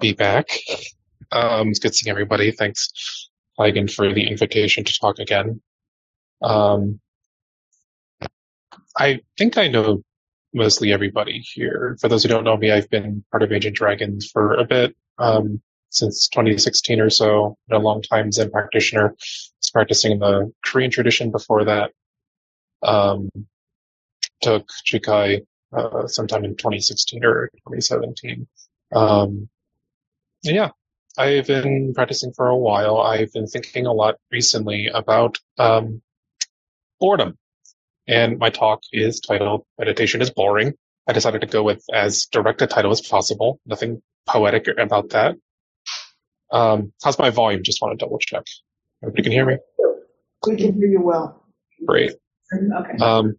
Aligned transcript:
be 0.00 0.12
back. 0.12 0.48
Um, 1.32 1.68
it's 1.68 1.78
good 1.78 1.94
seeing 1.94 2.10
everybody. 2.10 2.50
Thanks, 2.52 3.28
Megan, 3.58 3.88
for 3.88 4.12
the 4.12 4.28
invitation 4.28 4.84
to 4.84 4.98
talk 5.00 5.18
again. 5.18 5.60
Um, 6.42 7.00
I 8.96 9.20
think 9.36 9.58
I 9.58 9.68
know 9.68 10.02
mostly 10.54 10.92
everybody 10.92 11.38
here. 11.38 11.96
For 12.00 12.08
those 12.08 12.22
who 12.22 12.28
don't 12.28 12.44
know 12.44 12.56
me, 12.56 12.70
I've 12.70 12.88
been 12.90 13.24
part 13.30 13.42
of 13.42 13.52
Ancient 13.52 13.76
Dragons 13.76 14.30
for 14.30 14.54
a 14.54 14.64
bit, 14.64 14.96
um, 15.18 15.60
since 15.90 16.28
2016 16.28 17.00
or 17.00 17.10
so. 17.10 17.56
Been 17.68 17.80
a 17.80 17.84
long 17.84 18.02
time 18.02 18.32
Zen 18.32 18.50
practitioner. 18.50 19.10
Was 19.10 19.70
practicing 19.72 20.12
in 20.12 20.18
the 20.18 20.52
Korean 20.64 20.90
tradition 20.90 21.30
before 21.30 21.64
that. 21.64 21.90
Um, 22.82 23.28
took 24.42 24.68
Jukai 24.90 25.44
uh, 25.76 26.06
sometime 26.06 26.44
in 26.44 26.56
2016 26.56 27.24
or 27.24 27.48
2017. 27.68 28.46
Um, 28.94 29.48
yeah, 30.42 30.70
I've 31.18 31.46
been 31.46 31.92
practicing 31.94 32.32
for 32.32 32.46
a 32.46 32.56
while. 32.56 32.98
I've 32.98 33.32
been 33.32 33.46
thinking 33.46 33.86
a 33.86 33.92
lot 33.92 34.16
recently 34.30 34.88
about 34.92 35.38
um, 35.58 36.02
boredom. 37.00 37.38
And 38.08 38.38
my 38.38 38.50
talk 38.50 38.82
is 38.92 39.20
titled 39.20 39.64
Meditation 39.78 40.22
is 40.22 40.30
Boring. 40.30 40.74
I 41.08 41.12
decided 41.12 41.40
to 41.40 41.46
go 41.46 41.62
with 41.62 41.84
as 41.92 42.26
direct 42.30 42.62
a 42.62 42.66
title 42.66 42.92
as 42.92 43.00
possible. 43.00 43.60
Nothing 43.66 44.02
poetic 44.26 44.68
about 44.78 45.10
that. 45.10 45.36
Um, 46.52 46.92
how's 47.02 47.18
my 47.18 47.30
volume? 47.30 47.62
Just 47.64 47.82
want 47.82 47.98
to 47.98 48.04
double 48.04 48.18
check. 48.18 48.44
Everybody 49.02 49.22
can 49.24 49.32
hear 49.32 49.46
me? 49.46 49.56
We 50.46 50.56
can 50.56 50.74
hear 50.74 50.88
you 50.88 51.00
well. 51.00 51.42
Great. 51.84 52.12
Okay. 52.52 53.04
Um, 53.04 53.36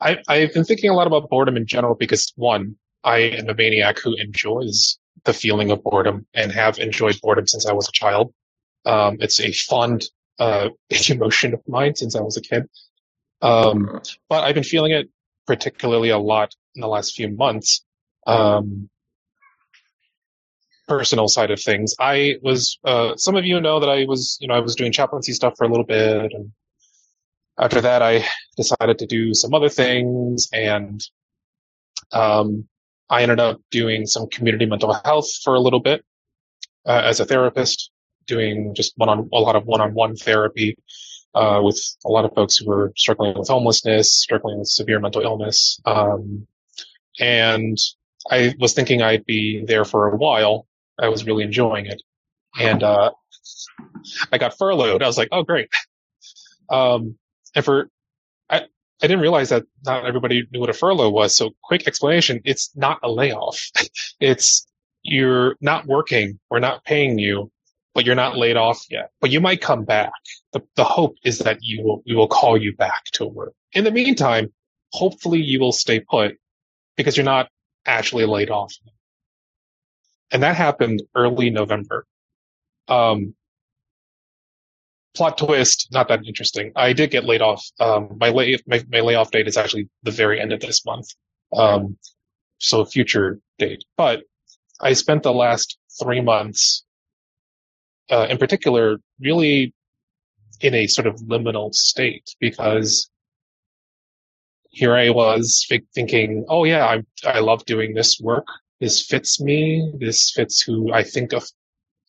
I, 0.00 0.18
I've 0.28 0.52
been 0.52 0.64
thinking 0.64 0.90
a 0.90 0.94
lot 0.94 1.06
about 1.06 1.30
boredom 1.30 1.56
in 1.56 1.66
general 1.66 1.94
because 1.94 2.32
one, 2.36 2.76
I 3.04 3.18
am 3.18 3.48
a 3.48 3.54
maniac 3.54 3.98
who 3.98 4.14
enjoys 4.14 4.98
the 5.24 5.32
feeling 5.32 5.70
of 5.70 5.82
boredom 5.82 6.26
and 6.34 6.50
have 6.52 6.78
enjoyed 6.78 7.20
boredom 7.22 7.46
since 7.46 7.66
I 7.66 7.72
was 7.72 7.88
a 7.88 7.92
child. 7.92 8.32
Um, 8.84 9.16
it's 9.20 9.40
a 9.40 9.52
fond 9.52 10.04
uh, 10.38 10.70
emotion 11.08 11.54
of 11.54 11.60
mine 11.66 11.94
since 11.94 12.16
I 12.16 12.20
was 12.20 12.36
a 12.36 12.40
kid. 12.40 12.68
Um, 13.40 14.00
but 14.28 14.44
I've 14.44 14.54
been 14.54 14.64
feeling 14.64 14.92
it 14.92 15.08
particularly 15.46 16.10
a 16.10 16.18
lot 16.18 16.54
in 16.74 16.80
the 16.80 16.88
last 16.88 17.14
few 17.14 17.28
months. 17.28 17.84
Um, 18.26 18.88
personal 20.88 21.28
side 21.28 21.50
of 21.50 21.60
things. 21.60 21.94
I 21.98 22.36
was, 22.42 22.78
uh, 22.84 23.16
some 23.16 23.36
of 23.36 23.44
you 23.44 23.60
know 23.60 23.80
that 23.80 23.88
I 23.88 24.04
was, 24.04 24.36
you 24.40 24.48
know, 24.48 24.54
I 24.54 24.60
was 24.60 24.74
doing 24.74 24.92
chaplaincy 24.92 25.32
stuff 25.32 25.54
for 25.56 25.64
a 25.64 25.68
little 25.68 25.86
bit. 25.86 26.32
And 26.32 26.52
after 27.58 27.80
that, 27.80 28.02
I 28.02 28.24
decided 28.56 28.98
to 28.98 29.06
do 29.06 29.34
some 29.34 29.54
other 29.54 29.68
things 29.68 30.48
and, 30.52 31.02
um, 32.12 32.68
I 33.12 33.22
ended 33.22 33.40
up 33.40 33.60
doing 33.70 34.06
some 34.06 34.26
community 34.28 34.64
mental 34.66 34.94
health 35.04 35.28
for 35.44 35.54
a 35.54 35.60
little 35.60 35.80
bit, 35.80 36.02
uh, 36.86 37.02
as 37.04 37.20
a 37.20 37.26
therapist, 37.26 37.90
doing 38.26 38.74
just 38.74 38.94
one 38.96 39.10
on, 39.10 39.28
a 39.32 39.38
lot 39.38 39.54
of 39.54 39.66
one-on-one 39.66 40.16
therapy, 40.16 40.74
uh, 41.34 41.60
with 41.62 41.78
a 42.06 42.08
lot 42.08 42.24
of 42.24 42.34
folks 42.34 42.56
who 42.56 42.66
were 42.66 42.90
struggling 42.96 43.38
with 43.38 43.48
homelessness, 43.48 44.14
struggling 44.14 44.58
with 44.58 44.68
severe 44.68 44.98
mental 44.98 45.20
illness. 45.20 45.78
Um, 45.84 46.46
and 47.20 47.76
I 48.30 48.54
was 48.58 48.72
thinking 48.72 49.02
I'd 49.02 49.26
be 49.26 49.62
there 49.66 49.84
for 49.84 50.08
a 50.08 50.16
while. 50.16 50.66
I 50.98 51.08
was 51.10 51.26
really 51.26 51.44
enjoying 51.44 51.86
it. 51.86 52.00
And, 52.58 52.82
uh, 52.82 53.10
I 54.32 54.38
got 54.38 54.56
furloughed. 54.56 55.02
I 55.02 55.06
was 55.06 55.18
like, 55.18 55.28
oh, 55.32 55.42
great. 55.42 55.68
Um, 56.70 57.18
and 57.54 57.64
for, 57.64 57.90
I, 58.48 58.62
I 59.02 59.08
didn't 59.08 59.20
realize 59.22 59.48
that 59.48 59.64
not 59.84 60.06
everybody 60.06 60.46
knew 60.52 60.60
what 60.60 60.70
a 60.70 60.74
furlough 60.74 61.10
was. 61.10 61.36
So 61.36 61.50
quick 61.62 61.88
explanation. 61.88 62.40
It's 62.44 62.70
not 62.76 63.00
a 63.02 63.10
layoff. 63.10 63.60
it's, 64.20 64.66
you're 65.02 65.56
not 65.60 65.86
working. 65.86 66.38
We're 66.48 66.60
not 66.60 66.84
paying 66.84 67.18
you, 67.18 67.50
but 67.94 68.06
you're 68.06 68.14
not 68.14 68.36
laid 68.36 68.56
off 68.56 68.84
yet, 68.90 69.10
but 69.20 69.30
you 69.30 69.40
might 69.40 69.60
come 69.60 69.84
back. 69.84 70.12
The, 70.52 70.62
the 70.76 70.84
hope 70.84 71.16
is 71.24 71.40
that 71.40 71.58
you 71.62 71.82
will, 71.82 72.02
we 72.06 72.14
will 72.14 72.28
call 72.28 72.56
you 72.56 72.76
back 72.76 73.04
to 73.14 73.26
work. 73.26 73.54
In 73.72 73.82
the 73.82 73.90
meantime, 73.90 74.52
hopefully 74.92 75.40
you 75.40 75.58
will 75.58 75.72
stay 75.72 75.98
put 75.98 76.36
because 76.96 77.16
you're 77.16 77.24
not 77.24 77.48
actually 77.86 78.26
laid 78.26 78.50
off. 78.50 78.72
And 80.30 80.44
that 80.44 80.54
happened 80.54 81.02
early 81.16 81.50
November. 81.50 82.06
Um, 82.86 83.34
plot 85.14 85.38
twist, 85.38 85.88
not 85.92 86.08
that 86.08 86.26
interesting. 86.26 86.72
I 86.76 86.92
did 86.92 87.10
get 87.10 87.24
laid 87.24 87.42
off. 87.42 87.64
Um, 87.80 88.16
my 88.18 88.30
lay, 88.30 88.58
my, 88.66 88.82
my 88.90 89.00
layoff 89.00 89.30
date 89.30 89.46
is 89.46 89.56
actually 89.56 89.88
the 90.02 90.10
very 90.10 90.40
end 90.40 90.52
of 90.52 90.60
this 90.60 90.84
month. 90.84 91.08
Um, 91.52 91.98
so 92.58 92.84
future 92.84 93.40
date, 93.58 93.84
but 93.96 94.22
I 94.80 94.94
spent 94.94 95.22
the 95.22 95.32
last 95.32 95.78
three 96.00 96.20
months, 96.20 96.84
uh, 98.10 98.26
in 98.30 98.38
particular, 98.38 98.98
really 99.20 99.74
in 100.60 100.74
a 100.74 100.86
sort 100.86 101.06
of 101.06 101.16
liminal 101.16 101.74
state 101.74 102.34
because 102.40 103.10
here 104.70 104.96
I 104.96 105.10
was 105.10 105.66
thinking, 105.94 106.46
oh 106.48 106.64
yeah, 106.64 106.86
I, 106.86 107.02
I 107.28 107.40
love 107.40 107.64
doing 107.66 107.94
this 107.94 108.18
work. 108.20 108.46
This 108.80 109.04
fits 109.04 109.40
me. 109.40 109.92
This 109.98 110.32
fits 110.34 110.62
who 110.62 110.92
I 110.92 111.02
think 111.02 111.32
of 111.32 111.44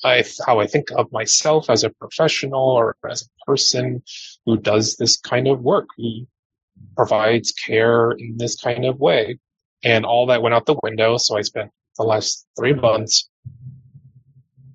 I, 0.03 0.23
how 0.45 0.59
I 0.59 0.67
think 0.67 0.89
of 0.95 1.11
myself 1.11 1.69
as 1.69 1.83
a 1.83 1.89
professional 1.89 2.61
or 2.61 2.95
as 3.09 3.23
a 3.23 3.45
person 3.45 4.03
who 4.45 4.57
does 4.57 4.97
this 4.97 5.17
kind 5.17 5.47
of 5.47 5.61
work, 5.61 5.87
who 5.97 6.27
provides 6.95 7.51
care 7.51 8.11
in 8.11 8.37
this 8.37 8.55
kind 8.59 8.85
of 8.85 8.99
way. 8.99 9.39
And 9.83 10.05
all 10.05 10.27
that 10.27 10.41
went 10.41 10.55
out 10.55 10.65
the 10.65 10.79
window. 10.81 11.17
So 11.17 11.37
I 11.37 11.41
spent 11.41 11.71
the 11.97 12.03
last 12.03 12.45
three 12.57 12.73
months 12.73 13.29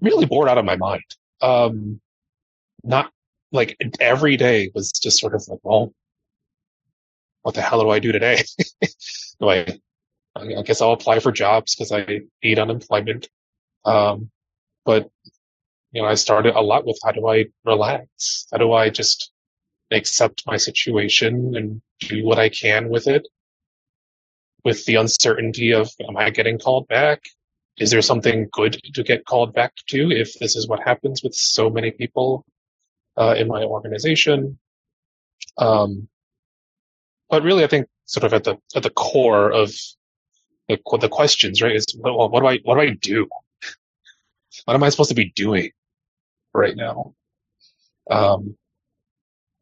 really 0.01 0.27
bored 0.27 0.49
out 0.49 0.59
of 0.59 0.65
my 0.65 0.77
mind. 0.77 1.05
Um, 1.41 2.01
not 2.85 3.11
like 3.53 3.77
every 4.01 4.37
day 4.37 4.71
was 4.75 4.93
just 4.93 5.19
sort 5.19 5.35
of 5.35 5.45
like, 5.49 5.61
well, 5.63 5.93
what 7.43 7.55
the 7.55 7.63
hell 7.63 7.81
do 7.81 7.91
I 7.91 7.99
do 7.99 8.13
today? 8.13 8.43
do 9.41 9.49
I, 9.49 9.79
I 10.37 10.63
guess 10.63 10.81
I'll 10.81 10.93
apply 10.93 11.21
for 11.21 11.33
jobs 11.33 11.75
because 11.75 11.93
I 11.93 12.21
need 12.43 12.59
unemployment. 12.59 13.29
Um, 13.85 14.31
but 14.89 15.11
you 15.93 16.01
know, 16.01 16.09
I 16.09 16.15
started 16.15 16.55
a 16.55 16.63
lot 16.63 16.87
with 16.87 16.99
how 17.05 17.13
do 17.13 17.29
I 17.29 17.45
relax? 17.67 18.47
How 18.51 18.57
do 18.57 18.73
I 18.73 18.89
just 18.89 19.31
accept 19.91 20.45
my 20.47 20.57
situation 20.57 21.55
and 21.55 21.83
do 22.01 22.25
what 22.25 22.39
I 22.39 22.49
can 22.49 22.89
with 22.89 23.07
it? 23.07 23.29
With 24.65 24.87
the 24.87 24.95
uncertainty 24.95 25.75
of, 25.75 25.91
am 26.09 26.17
I 26.17 26.31
getting 26.31 26.59
called 26.59 26.89
back? 26.89 27.21
Is 27.79 27.91
there 27.91 28.01
something 28.01 28.49
good 28.51 28.81
to 28.95 29.03
get 29.03 29.27
called 29.27 29.53
back 29.53 29.75
to 29.89 30.11
if 30.11 30.33
this 30.39 30.57
is 30.57 30.67
what 30.67 30.81
happens 30.81 31.23
with 31.23 31.35
so 31.35 31.69
many 31.69 31.91
people 31.91 32.47
uh, 33.19 33.35
in 33.37 33.47
my 33.47 33.63
organization? 33.65 34.59
Um, 35.59 36.09
but 37.29 37.43
really, 37.43 37.63
I 37.63 37.67
think 37.67 37.89
sort 38.07 38.25
of 38.25 38.33
at 38.33 38.45
the 38.45 38.57
at 38.75 38.85
the 38.85 38.91
core 38.91 39.53
of 39.53 39.71
the, 40.67 40.79
the 40.99 41.09
questions, 41.11 41.61
right, 41.61 41.77
is 41.77 41.87
well, 41.99 42.31
what 42.31 42.41
do 42.41 42.47
I 42.47 42.59
what 42.65 42.77
do 42.77 42.81
I 42.81 42.91
do? 42.91 43.29
What 44.65 44.75
am 44.75 44.83
I 44.83 44.89
supposed 44.89 45.11
to 45.11 45.15
be 45.15 45.33
doing 45.35 45.71
right 46.55 46.77
now? 46.77 47.15
Um, 48.11 48.57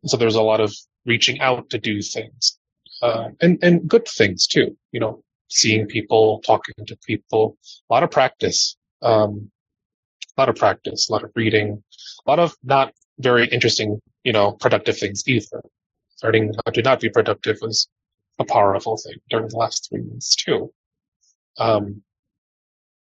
so 0.04 0.16
there's 0.16 0.36
a 0.36 0.42
lot 0.42 0.60
of 0.60 0.74
reaching 1.04 1.40
out 1.40 1.70
to 1.70 1.78
do 1.78 2.00
things, 2.02 2.58
uh, 3.02 3.28
and, 3.40 3.58
and 3.62 3.88
good 3.88 4.06
things 4.06 4.46
too, 4.46 4.76
you 4.92 5.00
know, 5.00 5.22
seeing 5.48 5.86
people, 5.86 6.40
talking 6.44 6.74
to 6.86 6.96
people, 7.06 7.56
a 7.90 7.94
lot 7.94 8.02
of 8.02 8.10
practice, 8.10 8.76
um, 9.02 9.50
a 10.36 10.40
lot 10.40 10.48
of 10.48 10.56
practice, 10.56 11.08
a 11.08 11.12
lot 11.12 11.24
of 11.24 11.30
reading, 11.34 11.82
a 12.26 12.30
lot 12.30 12.38
of 12.38 12.54
not 12.62 12.92
very 13.18 13.46
interesting, 13.48 14.00
you 14.24 14.32
know, 14.32 14.52
productive 14.52 14.98
things 14.98 15.22
either. 15.26 15.62
Starting 16.16 16.52
to 16.72 16.82
not 16.82 17.00
be 17.00 17.10
productive 17.10 17.58
was 17.60 17.88
a 18.38 18.44
powerful 18.44 18.96
thing 18.96 19.16
during 19.30 19.48
the 19.48 19.56
last 19.56 19.88
three 19.88 20.02
months 20.02 20.34
too. 20.34 20.72
Um, 21.58 22.02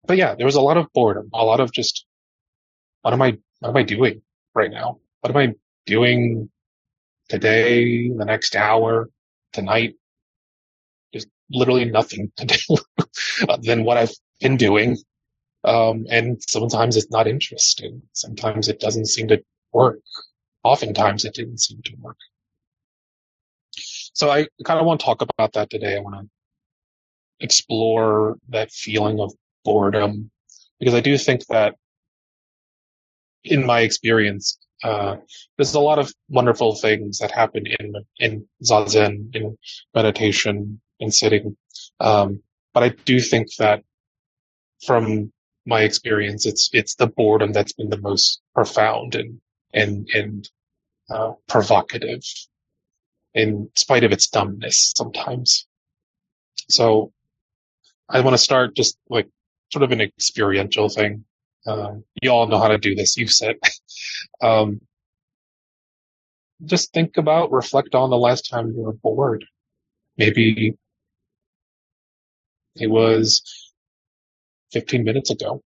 but 0.06 0.16
yeah, 0.16 0.34
there 0.34 0.46
was 0.46 0.56
a 0.56 0.60
lot 0.60 0.76
of 0.76 0.86
boredom, 0.92 1.30
a 1.32 1.44
lot 1.44 1.60
of 1.60 1.72
just, 1.72 2.06
what 3.02 3.14
am 3.14 3.22
I, 3.22 3.38
what 3.60 3.70
am 3.70 3.76
I 3.76 3.82
doing 3.82 4.22
right 4.54 4.70
now? 4.70 4.98
What 5.20 5.30
am 5.30 5.36
I 5.36 5.54
doing 5.86 6.50
today, 7.28 8.08
the 8.08 8.24
next 8.24 8.56
hour, 8.56 9.08
tonight? 9.52 9.94
Just 11.12 11.28
literally 11.50 11.84
nothing 11.84 12.32
to 12.36 12.46
do 12.46 12.76
than 13.62 13.84
what 13.84 13.96
I've 13.96 14.14
been 14.40 14.56
doing. 14.56 14.96
Um, 15.64 16.06
and 16.10 16.42
sometimes 16.48 16.96
it's 16.96 17.10
not 17.10 17.26
interesting. 17.26 18.02
Sometimes 18.12 18.68
it 18.68 18.80
doesn't 18.80 19.06
seem 19.06 19.28
to 19.28 19.42
work. 19.72 20.00
Oftentimes 20.64 21.24
it 21.24 21.34
didn't 21.34 21.58
seem 21.60 21.82
to 21.84 21.92
work. 22.00 22.16
So 24.14 24.30
I 24.30 24.46
kind 24.64 24.80
of 24.80 24.86
want 24.86 25.00
to 25.00 25.06
talk 25.06 25.22
about 25.22 25.52
that 25.52 25.70
today. 25.70 25.96
I 25.96 26.00
want 26.00 26.16
to 26.16 26.28
explore 27.40 28.36
that 28.48 28.70
feeling 28.70 29.20
of 29.20 29.32
boredom 29.64 30.30
because 30.78 30.94
I 30.94 31.00
do 31.00 31.16
think 31.18 31.46
that 31.46 31.76
in 33.44 33.64
my 33.64 33.80
experience, 33.80 34.58
uh, 34.82 35.16
there's 35.56 35.74
a 35.74 35.80
lot 35.80 35.98
of 35.98 36.12
wonderful 36.28 36.74
things 36.74 37.18
that 37.18 37.30
happen 37.30 37.66
in 37.66 37.94
in 38.18 38.48
zazen, 38.64 39.34
in 39.34 39.56
meditation, 39.94 40.80
in 40.98 41.10
sitting. 41.10 41.56
Um, 42.00 42.42
but 42.72 42.82
I 42.82 42.88
do 43.04 43.20
think 43.20 43.48
that 43.58 43.82
from 44.86 45.32
my 45.66 45.82
experience, 45.82 46.46
it's 46.46 46.70
it's 46.72 46.94
the 46.94 47.06
boredom 47.06 47.52
that's 47.52 47.74
been 47.74 47.90
the 47.90 48.00
most 48.00 48.40
profound 48.54 49.14
and 49.14 49.40
and 49.74 50.08
and 50.14 50.48
uh, 51.10 51.32
provocative, 51.46 52.22
in 53.34 53.68
spite 53.76 54.04
of 54.04 54.12
its 54.12 54.28
dumbness 54.28 54.94
sometimes. 54.96 55.66
So, 56.70 57.12
I 58.08 58.20
want 58.20 58.34
to 58.34 58.38
start 58.38 58.74
just 58.76 58.96
like 59.10 59.28
sort 59.72 59.82
of 59.82 59.92
an 59.92 60.00
experiential 60.00 60.88
thing. 60.88 61.24
Um, 61.66 62.04
you 62.22 62.30
all 62.30 62.46
know 62.46 62.58
how 62.58 62.68
to 62.68 62.78
do 62.78 62.94
this. 62.94 63.16
You've 63.16 63.32
said. 63.32 63.56
um, 64.42 64.80
just 66.64 66.92
think 66.92 67.16
about, 67.16 67.52
reflect 67.52 67.94
on 67.94 68.10
the 68.10 68.18
last 68.18 68.48
time 68.50 68.68
you 68.68 68.82
were 68.82 68.92
bored. 68.92 69.44
Maybe 70.16 70.76
it 72.76 72.88
was 72.88 73.42
15 74.72 75.04
minutes 75.04 75.30
ago 75.30 75.62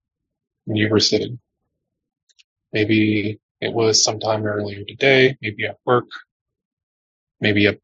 when 0.64 0.76
you 0.76 0.88
were 0.88 1.00
sitting. 1.00 1.38
Maybe 2.72 3.40
it 3.60 3.72
was 3.72 4.02
sometime 4.02 4.44
earlier 4.44 4.84
today, 4.84 5.36
maybe 5.40 5.66
at 5.66 5.78
work, 5.84 6.08
maybe 7.40 7.66
a 7.66 7.76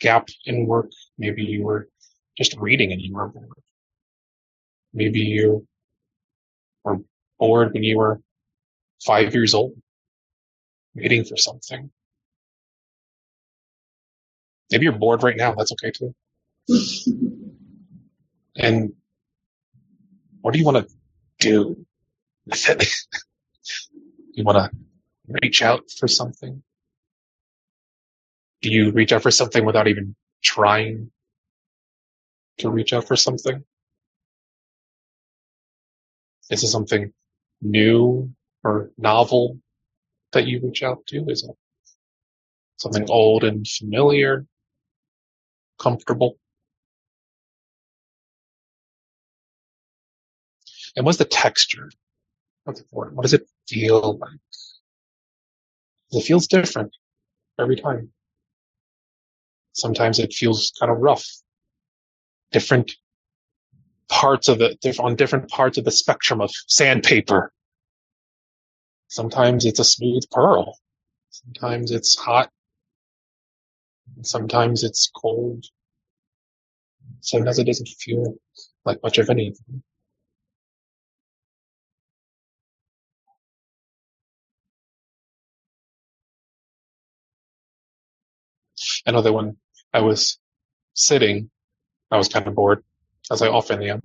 gap 0.00 0.28
in 0.44 0.66
work, 0.66 0.90
maybe 1.18 1.42
you 1.42 1.64
were 1.64 1.88
just 2.36 2.56
reading 2.56 2.92
and 2.92 3.00
you 3.00 3.14
were 3.14 3.28
bored. 3.28 3.48
Maybe 4.96 5.20
you 5.20 5.66
were 6.82 6.96
bored 7.38 7.74
when 7.74 7.84
you 7.84 7.98
were 7.98 8.18
five 9.04 9.34
years 9.34 9.52
old, 9.52 9.74
waiting 10.94 11.22
for 11.22 11.36
something. 11.36 11.90
Maybe 14.72 14.84
you're 14.84 14.94
bored 14.94 15.22
right 15.22 15.36
now. 15.36 15.54
That's 15.54 15.70
okay 15.72 15.90
too. 15.90 16.14
and 18.56 18.94
what 20.40 20.54
do 20.54 20.58
you 20.58 20.64
want 20.64 20.78
to 20.78 20.94
do 21.40 21.86
you 24.32 24.44
want 24.44 24.56
to 24.56 24.70
reach 25.42 25.60
out 25.60 25.90
for 25.98 26.08
something? 26.08 26.62
Do 28.62 28.70
you 28.70 28.92
reach 28.92 29.12
out 29.12 29.22
for 29.22 29.30
something 29.30 29.66
without 29.66 29.88
even 29.88 30.16
trying 30.42 31.10
to 32.58 32.70
reach 32.70 32.94
out 32.94 33.06
for 33.06 33.16
something? 33.16 33.62
Is 36.50 36.62
it 36.62 36.68
something 36.68 37.12
new 37.60 38.32
or 38.62 38.90
novel 38.98 39.58
that 40.32 40.46
you 40.46 40.60
reach 40.60 40.82
out 40.82 41.06
to? 41.08 41.24
Is 41.28 41.44
it 41.44 41.56
something 42.76 43.08
old 43.10 43.44
and 43.44 43.66
familiar, 43.66 44.46
comfortable? 45.78 46.38
And 50.94 51.04
what's 51.04 51.18
the 51.18 51.24
texture 51.24 51.90
of 52.66 52.76
the 52.76 52.84
board? 52.92 53.14
What 53.14 53.22
does 53.22 53.34
it 53.34 53.48
feel 53.68 54.18
like? 54.18 54.30
It 56.12 56.22
feels 56.22 56.46
different 56.46 56.96
every 57.58 57.76
time. 57.76 58.12
Sometimes 59.72 60.18
it 60.18 60.32
feels 60.32 60.72
kind 60.78 60.90
of 60.90 60.98
rough. 60.98 61.26
Different 62.52 62.92
parts 64.08 64.48
of 64.48 64.60
it, 64.60 64.78
on 64.98 65.16
different 65.16 65.48
parts 65.48 65.78
of 65.78 65.84
the 65.84 65.90
spectrum 65.90 66.40
of 66.40 66.50
sandpaper. 66.66 67.52
Sometimes 69.08 69.64
it's 69.64 69.80
a 69.80 69.84
smooth 69.84 70.22
pearl. 70.30 70.76
Sometimes 71.30 71.90
it's 71.90 72.16
hot. 72.16 72.50
Sometimes 74.22 74.84
it's 74.84 75.10
cold. 75.14 75.64
Sometimes 77.20 77.58
it 77.58 77.66
doesn't 77.66 77.88
feel 77.88 78.36
like 78.84 79.02
much 79.02 79.18
of 79.18 79.30
anything. 79.30 79.82
That 89.06 89.32
when 89.32 89.56
I 89.94 90.00
was 90.00 90.38
sitting, 90.94 91.50
I 92.10 92.16
was 92.16 92.28
kind 92.28 92.46
of 92.46 92.54
bored, 92.54 92.84
as 93.30 93.42
I 93.42 93.48
often 93.48 93.82
am. 93.82 94.00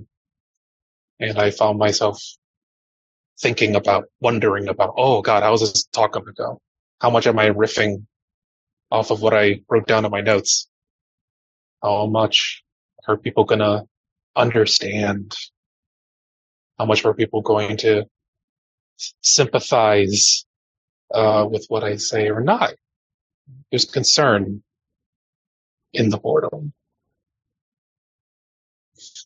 And 1.19 1.37
I 1.37 1.51
found 1.51 1.77
myself 1.77 2.21
thinking 3.39 3.75
about, 3.75 4.05
wondering 4.19 4.67
about, 4.67 4.93
oh 4.97 5.21
God, 5.21 5.43
how 5.43 5.51
was 5.51 5.61
this 5.61 5.85
talk 5.85 6.13
going 6.13 6.25
to 6.25 6.33
go? 6.33 6.59
How 6.99 7.09
much 7.09 7.27
am 7.27 7.39
I 7.39 7.49
riffing 7.49 8.05
off 8.91 9.11
of 9.11 9.21
what 9.21 9.33
I 9.33 9.61
wrote 9.69 9.87
down 9.87 10.05
in 10.05 10.11
my 10.11 10.21
notes? 10.21 10.67
How 11.81 12.05
much 12.07 12.63
are 13.07 13.17
people 13.17 13.43
going 13.43 13.59
to 13.59 13.85
understand? 14.35 15.35
How 16.77 16.85
much 16.85 17.05
are 17.05 17.13
people 17.13 17.41
going 17.41 17.77
to 17.77 18.05
sympathize 19.21 20.45
uh, 21.13 21.47
with 21.49 21.65
what 21.69 21.83
I 21.83 21.97
say 21.97 22.29
or 22.29 22.41
not? 22.41 22.73
There's 23.71 23.85
concern 23.85 24.63
in 25.93 26.09
the 26.09 26.17
boredom. 26.17 26.73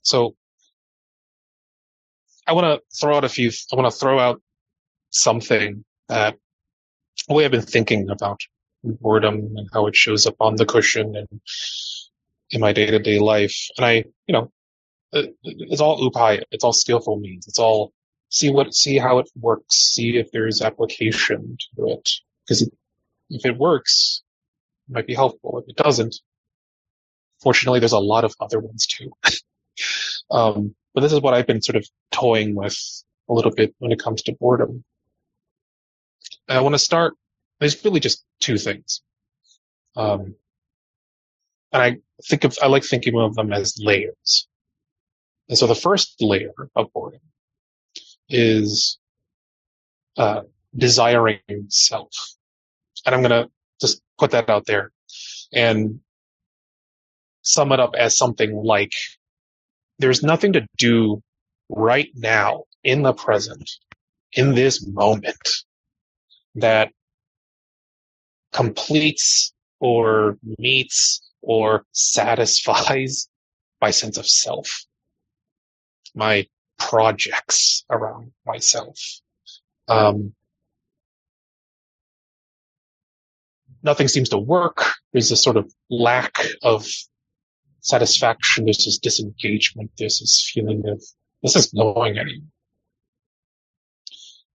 So 0.05 0.35
I 2.47 2.53
want 2.53 2.65
to 2.65 2.97
throw 2.99 3.17
out 3.17 3.23
a 3.25 3.29
few, 3.29 3.51
I 3.73 3.75
want 3.75 3.91
to 3.91 3.99
throw 3.99 4.19
out 4.19 4.41
something 5.11 5.83
that 6.09 6.37
way 7.29 7.45
I've 7.45 7.51
been 7.51 7.61
thinking 7.61 8.09
about 8.09 8.39
boredom 8.83 9.53
and 9.55 9.67
how 9.73 9.87
it 9.87 9.95
shows 9.95 10.27
up 10.27 10.35
on 10.39 10.55
the 10.57 10.65
cushion 10.65 11.15
and 11.15 11.41
in 12.51 12.61
my 12.61 12.71
day 12.73 12.85
to 12.87 12.99
day 12.99 13.19
life. 13.19 13.55
And 13.77 13.85
I, 13.85 14.05
you 14.27 14.33
know, 14.33 14.51
uh, 15.13 15.23
it's 15.43 15.81
all 15.81 16.09
upaya. 16.09 16.43
It's 16.51 16.63
all 16.63 16.73
skillful 16.73 17.19
means. 17.19 17.47
It's 17.47 17.59
all 17.59 17.93
see 18.29 18.51
what, 18.51 18.73
see 18.73 18.97
how 18.99 19.19
it 19.19 19.29
works. 19.35 19.75
See 19.75 20.17
if 20.17 20.31
there's 20.31 20.61
application 20.61 21.57
to 21.77 21.87
it. 21.87 22.09
Because 22.47 22.69
if 23.29 23.45
it 23.45 23.57
works, 23.57 24.23
it 24.89 24.93
might 24.93 25.07
be 25.07 25.15
helpful. 25.15 25.59
If 25.59 25.69
it 25.69 25.83
doesn't, 25.83 26.15
fortunately, 27.41 27.79
there's 27.79 27.93
a 27.93 27.99
lot 27.99 28.25
of 28.25 28.35
other 28.41 28.59
ones 28.59 28.87
too. 28.87 29.11
um, 30.31 30.75
but 30.93 31.01
this 31.01 31.13
is 31.13 31.21
what 31.21 31.33
I've 31.33 31.47
been 31.47 31.61
sort 31.61 31.75
of 31.75 31.87
toying 32.11 32.55
with 32.55 32.77
a 33.29 33.33
little 33.33 33.51
bit 33.51 33.75
when 33.79 33.91
it 33.91 33.99
comes 33.99 34.21
to 34.23 34.33
boredom. 34.33 34.83
I 36.47 36.61
want 36.61 36.75
to 36.75 36.79
start. 36.79 37.15
There's 37.59 37.83
really 37.83 37.99
just 37.99 38.23
two 38.39 38.57
things. 38.57 39.01
Um, 39.95 40.35
and 41.71 41.81
I 41.81 41.97
think 42.25 42.43
of, 42.43 42.57
I 42.61 42.67
like 42.67 42.83
thinking 42.83 43.19
of 43.19 43.35
them 43.35 43.51
as 43.51 43.75
layers. 43.79 44.47
And 45.49 45.57
so 45.57 45.67
the 45.67 45.75
first 45.75 46.15
layer 46.21 46.53
of 46.75 46.91
boredom 46.93 47.21
is, 48.29 48.97
uh, 50.17 50.41
desiring 50.77 51.39
self. 51.69 52.11
And 53.05 53.15
I'm 53.15 53.21
going 53.21 53.43
to 53.43 53.49
just 53.79 54.01
put 54.17 54.31
that 54.31 54.49
out 54.49 54.65
there. 54.65 54.91
And 55.53 55.99
sum 57.45 57.71
it 57.71 57.79
up 57.79 57.93
as 57.97 58.17
something 58.17 58.55
like 58.55 58.91
there's 59.99 60.23
nothing 60.23 60.53
to 60.53 60.65
do 60.77 61.21
right 61.69 62.09
now 62.15 62.63
in 62.83 63.01
the 63.01 63.13
present, 63.13 63.69
in 64.33 64.53
this 64.53 64.85
moment 64.85 65.49
that 66.55 66.91
completes 68.51 69.53
or 69.79 70.37
meets 70.57 71.21
or 71.41 71.85
satisfies 71.91 73.27
my 73.81 73.91
sense 73.91 74.17
of 74.17 74.27
self, 74.27 74.85
my 76.15 76.47
projects 76.77 77.83
around 77.89 78.31
myself. 78.45 78.97
Um, 79.87 80.33
nothing 83.83 84.07
seems 84.07 84.29
to 84.29 84.37
work. 84.37 84.93
There's 85.13 85.31
a 85.31 85.37
sort 85.37 85.57
of 85.57 85.71
lack 85.89 86.45
of 86.63 86.87
satisfaction, 87.85 88.65
there's 88.65 88.83
this 88.83 88.97
disengagement, 88.97 89.91
there's 89.97 90.19
this 90.19 90.49
feeling 90.51 90.83
of 90.87 91.03
this 91.43 91.55
is 91.55 91.67
going 91.71 92.17
anywhere. 92.17 92.47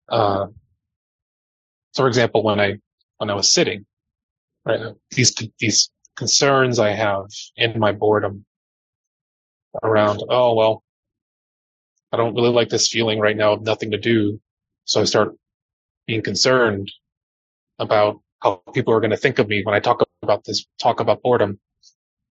Uh, 0.09 0.47
so 1.93 2.03
for 2.03 2.09
example, 2.09 2.43
when 2.43 2.59
I, 2.59 2.75
when 3.19 3.31
I 3.31 3.35
was 3.35 3.53
sitting, 3.53 3.87
right, 4.65 4.81
these, 5.13 5.35
these 5.61 5.91
concerns 6.17 6.81
I 6.81 6.91
have 6.91 7.27
in 7.57 7.79
my 7.79 7.93
boredom, 7.93 8.45
around, 9.85 10.25
oh, 10.29 10.55
well, 10.55 10.83
I 12.13 12.17
don't 12.17 12.35
really 12.35 12.51
like 12.51 12.69
this 12.69 12.89
feeling 12.89 13.21
right 13.21 13.37
now 13.37 13.53
of 13.53 13.63
nothing 13.63 13.93
to 13.93 13.99
do. 13.99 14.41
So 14.85 15.01
I 15.01 15.05
start 15.05 15.37
being 16.09 16.23
concerned 16.23 16.91
about 17.79 18.21
how 18.41 18.63
people 18.75 18.93
are 18.93 19.01
going 19.01 19.13
to 19.13 19.17
think 19.17 19.39
of 19.39 19.47
me 19.47 19.63
when 19.63 19.77
I 19.77 19.79
talk 19.79 20.03
about 20.23 20.43
this, 20.45 20.67
talk 20.81 20.99
about 20.99 21.23
boredom. 21.23 21.61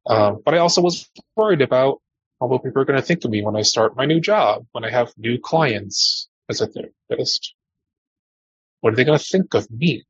Um, 0.09 0.41
but 0.43 0.55
I 0.55 0.57
also 0.57 0.81
was 0.81 1.07
worried 1.35 1.61
about 1.61 2.01
how 2.41 2.47
people 2.57 2.81
are 2.81 2.85
going 2.85 2.99
to 2.99 3.05
think 3.05 3.23
of 3.23 3.31
me 3.31 3.43
when 3.43 3.55
I 3.55 3.61
start 3.61 3.95
my 3.95 4.05
new 4.05 4.19
job, 4.19 4.65
when 4.71 4.83
I 4.83 4.89
have 4.89 5.13
new 5.17 5.37
clients 5.39 6.27
as 6.49 6.61
a 6.61 6.67
therapist. 6.67 7.53
What 8.81 8.93
are 8.93 8.95
they 8.95 9.03
going 9.03 9.19
to 9.19 9.23
think 9.23 9.53
of 9.53 9.69
me? 9.69 10.03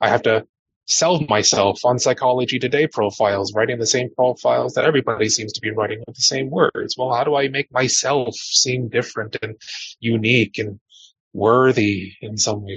I 0.00 0.08
have 0.08 0.22
to 0.22 0.46
sell 0.86 1.20
myself 1.28 1.84
on 1.84 1.98
Psychology 1.98 2.58
Today 2.58 2.86
profiles, 2.86 3.54
writing 3.54 3.78
the 3.78 3.86
same 3.86 4.10
profiles 4.14 4.74
that 4.74 4.84
everybody 4.84 5.28
seems 5.28 5.52
to 5.52 5.60
be 5.60 5.70
writing 5.70 6.02
with 6.06 6.16
the 6.16 6.22
same 6.22 6.50
words. 6.50 6.96
Well, 6.98 7.12
how 7.12 7.24
do 7.24 7.36
I 7.36 7.48
make 7.48 7.72
myself 7.72 8.34
seem 8.34 8.88
different 8.88 9.36
and 9.42 9.54
unique 10.00 10.58
and 10.58 10.80
worthy 11.32 12.14
in 12.20 12.36
some 12.36 12.64
way? 12.64 12.76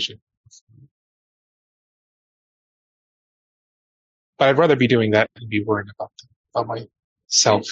But 4.37 4.49
I'd 4.49 4.57
rather 4.57 4.75
be 4.75 4.87
doing 4.87 5.11
that 5.11 5.29
than 5.35 5.49
be 5.49 5.63
worrying 5.63 5.89
about, 5.97 6.11
about 6.55 6.79
myself. 7.29 7.67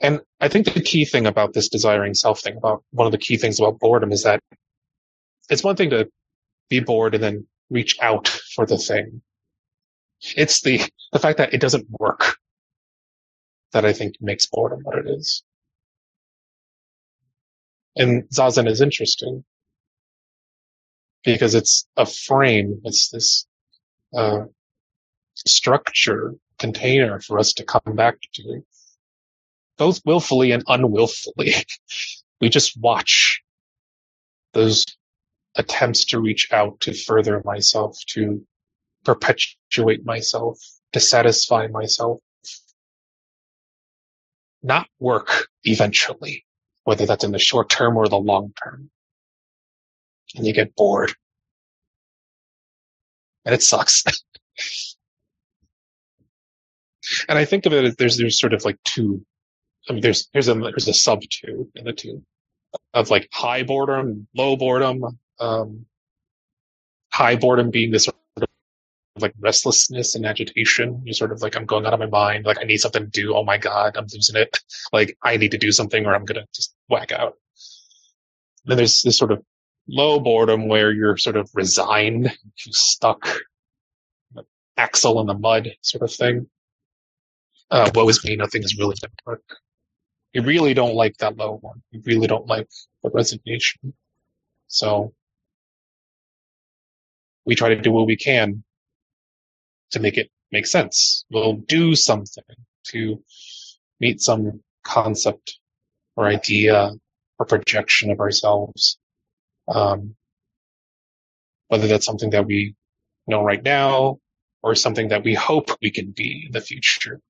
And 0.00 0.20
I 0.40 0.48
think 0.48 0.72
the 0.72 0.80
key 0.82 1.04
thing 1.04 1.26
about 1.26 1.52
this 1.54 1.68
desiring 1.68 2.14
self 2.14 2.40
thing, 2.40 2.56
about 2.56 2.84
one 2.90 3.06
of 3.06 3.12
the 3.12 3.18
key 3.18 3.36
things 3.36 3.58
about 3.58 3.80
boredom 3.80 4.12
is 4.12 4.22
that 4.22 4.40
it's 5.50 5.64
one 5.64 5.76
thing 5.76 5.90
to 5.90 6.08
be 6.70 6.80
bored 6.80 7.14
and 7.14 7.22
then 7.24 7.46
reach 7.70 7.98
out 8.00 8.28
for 8.54 8.66
the 8.66 8.78
thing. 8.78 9.22
It's 10.36 10.62
the, 10.62 10.80
the 11.12 11.18
fact 11.18 11.38
that 11.38 11.54
it 11.54 11.60
doesn't 11.60 11.86
work 11.90 12.36
that 13.72 13.84
I 13.84 13.92
think 13.92 14.16
makes 14.20 14.46
boredom 14.46 14.80
what 14.82 14.98
it 14.98 15.06
is. 15.08 15.42
And 17.96 18.24
Zazen 18.30 18.68
is 18.68 18.80
interesting 18.80 19.44
because 21.32 21.54
it's 21.54 21.86
a 21.96 22.06
frame. 22.06 22.80
It's 22.84 23.10
this, 23.10 23.46
uh, 24.14 24.44
structure 25.46 26.34
container 26.58 27.20
for 27.20 27.38
us 27.38 27.52
to 27.52 27.64
come 27.64 27.94
back 27.94 28.16
to 28.34 28.62
both 29.76 30.00
willfully 30.06 30.52
and 30.52 30.64
unwillfully. 30.66 31.54
we 32.40 32.48
just 32.48 32.80
watch 32.80 33.42
those 34.54 34.86
attempts 35.54 36.06
to 36.06 36.18
reach 36.18 36.48
out 36.50 36.80
to 36.80 36.94
further 36.94 37.42
myself, 37.44 37.96
to 38.08 38.44
perpetuate 39.04 40.04
myself, 40.04 40.58
to 40.92 41.00
satisfy 41.00 41.66
myself, 41.66 42.20
not 44.62 44.88
work 44.98 45.48
eventually, 45.64 46.44
whether 46.84 47.04
that's 47.04 47.24
in 47.24 47.32
the 47.32 47.38
short 47.38 47.68
term 47.68 47.96
or 47.98 48.08
the 48.08 48.16
long 48.16 48.52
term. 48.64 48.90
And 50.34 50.46
you 50.46 50.52
get 50.52 50.74
bored. 50.76 51.12
And 53.44 53.54
it 53.54 53.62
sucks. 53.62 54.04
and 57.28 57.38
I 57.38 57.44
think 57.44 57.66
of 57.66 57.72
it 57.72 57.84
as 57.84 57.96
there's, 57.96 58.18
there's 58.18 58.38
sort 58.38 58.52
of 58.52 58.64
like 58.64 58.78
two, 58.84 59.24
I 59.88 59.92
mean, 59.94 60.02
there's, 60.02 60.28
there's 60.32 60.48
a, 60.48 60.54
there's 60.54 60.88
a 60.88 60.94
sub 60.94 61.22
two 61.22 61.70
in 61.74 61.84
the 61.84 61.92
two 61.92 62.22
of 62.94 63.10
like 63.10 63.28
high 63.32 63.62
boredom, 63.62 64.28
low 64.34 64.56
boredom, 64.56 65.18
um, 65.40 65.86
high 67.12 67.36
boredom 67.36 67.70
being 67.70 67.90
this 67.90 68.04
sort 68.04 68.16
of 68.36 68.48
like 69.22 69.34
restlessness 69.40 70.14
and 70.14 70.26
agitation. 70.26 71.02
You're 71.04 71.14
sort 71.14 71.32
of 71.32 71.42
like, 71.42 71.56
I'm 71.56 71.66
going 71.66 71.86
out 71.86 71.94
of 71.94 72.00
my 72.00 72.06
mind. 72.06 72.44
Like, 72.44 72.58
I 72.60 72.64
need 72.64 72.78
something 72.78 73.04
to 73.04 73.10
do. 73.10 73.34
Oh 73.34 73.44
my 73.44 73.58
God, 73.58 73.96
I'm 73.96 74.06
losing 74.12 74.36
it. 74.36 74.58
Like, 74.92 75.18
I 75.22 75.36
need 75.36 75.50
to 75.50 75.58
do 75.58 75.70
something 75.70 76.06
or 76.06 76.14
I'm 76.14 76.24
going 76.24 76.40
to 76.40 76.46
just 76.54 76.74
whack 76.88 77.12
out. 77.12 77.34
then 78.64 78.78
there's 78.78 79.02
this 79.02 79.18
sort 79.18 79.32
of 79.32 79.42
low 79.88 80.20
boredom 80.20 80.68
where 80.68 80.92
you're 80.92 81.16
sort 81.16 81.36
of 81.36 81.50
resigned, 81.54 82.30
stuck, 82.56 83.26
axle 84.76 85.20
in 85.20 85.26
the 85.26 85.34
mud 85.34 85.70
sort 85.82 86.02
of 86.02 86.12
thing. 86.12 86.48
Uh, 87.70 87.90
woe 87.94 88.08
is 88.08 88.24
me, 88.24 88.36
nothing 88.36 88.62
is 88.62 88.76
really 88.78 88.94
going 89.00 89.10
to 89.10 89.24
work. 89.26 89.42
You 90.32 90.42
really 90.42 90.74
don't 90.74 90.94
like 90.94 91.16
that 91.18 91.36
low 91.36 91.58
one. 91.58 91.82
You 91.90 92.02
really 92.04 92.26
don't 92.26 92.46
like 92.46 92.68
the 93.02 93.10
resignation. 93.10 93.92
So 94.68 95.12
we 97.44 97.54
try 97.54 97.70
to 97.70 97.80
do 97.80 97.90
what 97.90 98.06
we 98.06 98.16
can 98.16 98.62
to 99.90 100.00
make 100.00 100.18
it 100.18 100.30
make 100.52 100.66
sense. 100.66 101.24
We'll 101.30 101.54
do 101.54 101.94
something 101.94 102.44
to 102.88 103.22
meet 104.00 104.20
some 104.20 104.62
concept 104.84 105.58
or 106.16 106.26
idea 106.26 106.92
or 107.38 107.46
projection 107.46 108.10
of 108.10 108.20
ourselves. 108.20 108.98
Um, 109.68 110.14
whether 111.68 111.86
that's 111.86 112.06
something 112.06 112.30
that 112.30 112.46
we 112.46 112.74
know 113.26 113.42
right 113.42 113.62
now 113.62 114.18
or 114.62 114.74
something 114.74 115.08
that 115.08 115.22
we 115.22 115.34
hope 115.34 115.70
we 115.82 115.90
can 115.90 116.10
be 116.10 116.44
in 116.46 116.52
the 116.52 116.60
future 116.60 117.20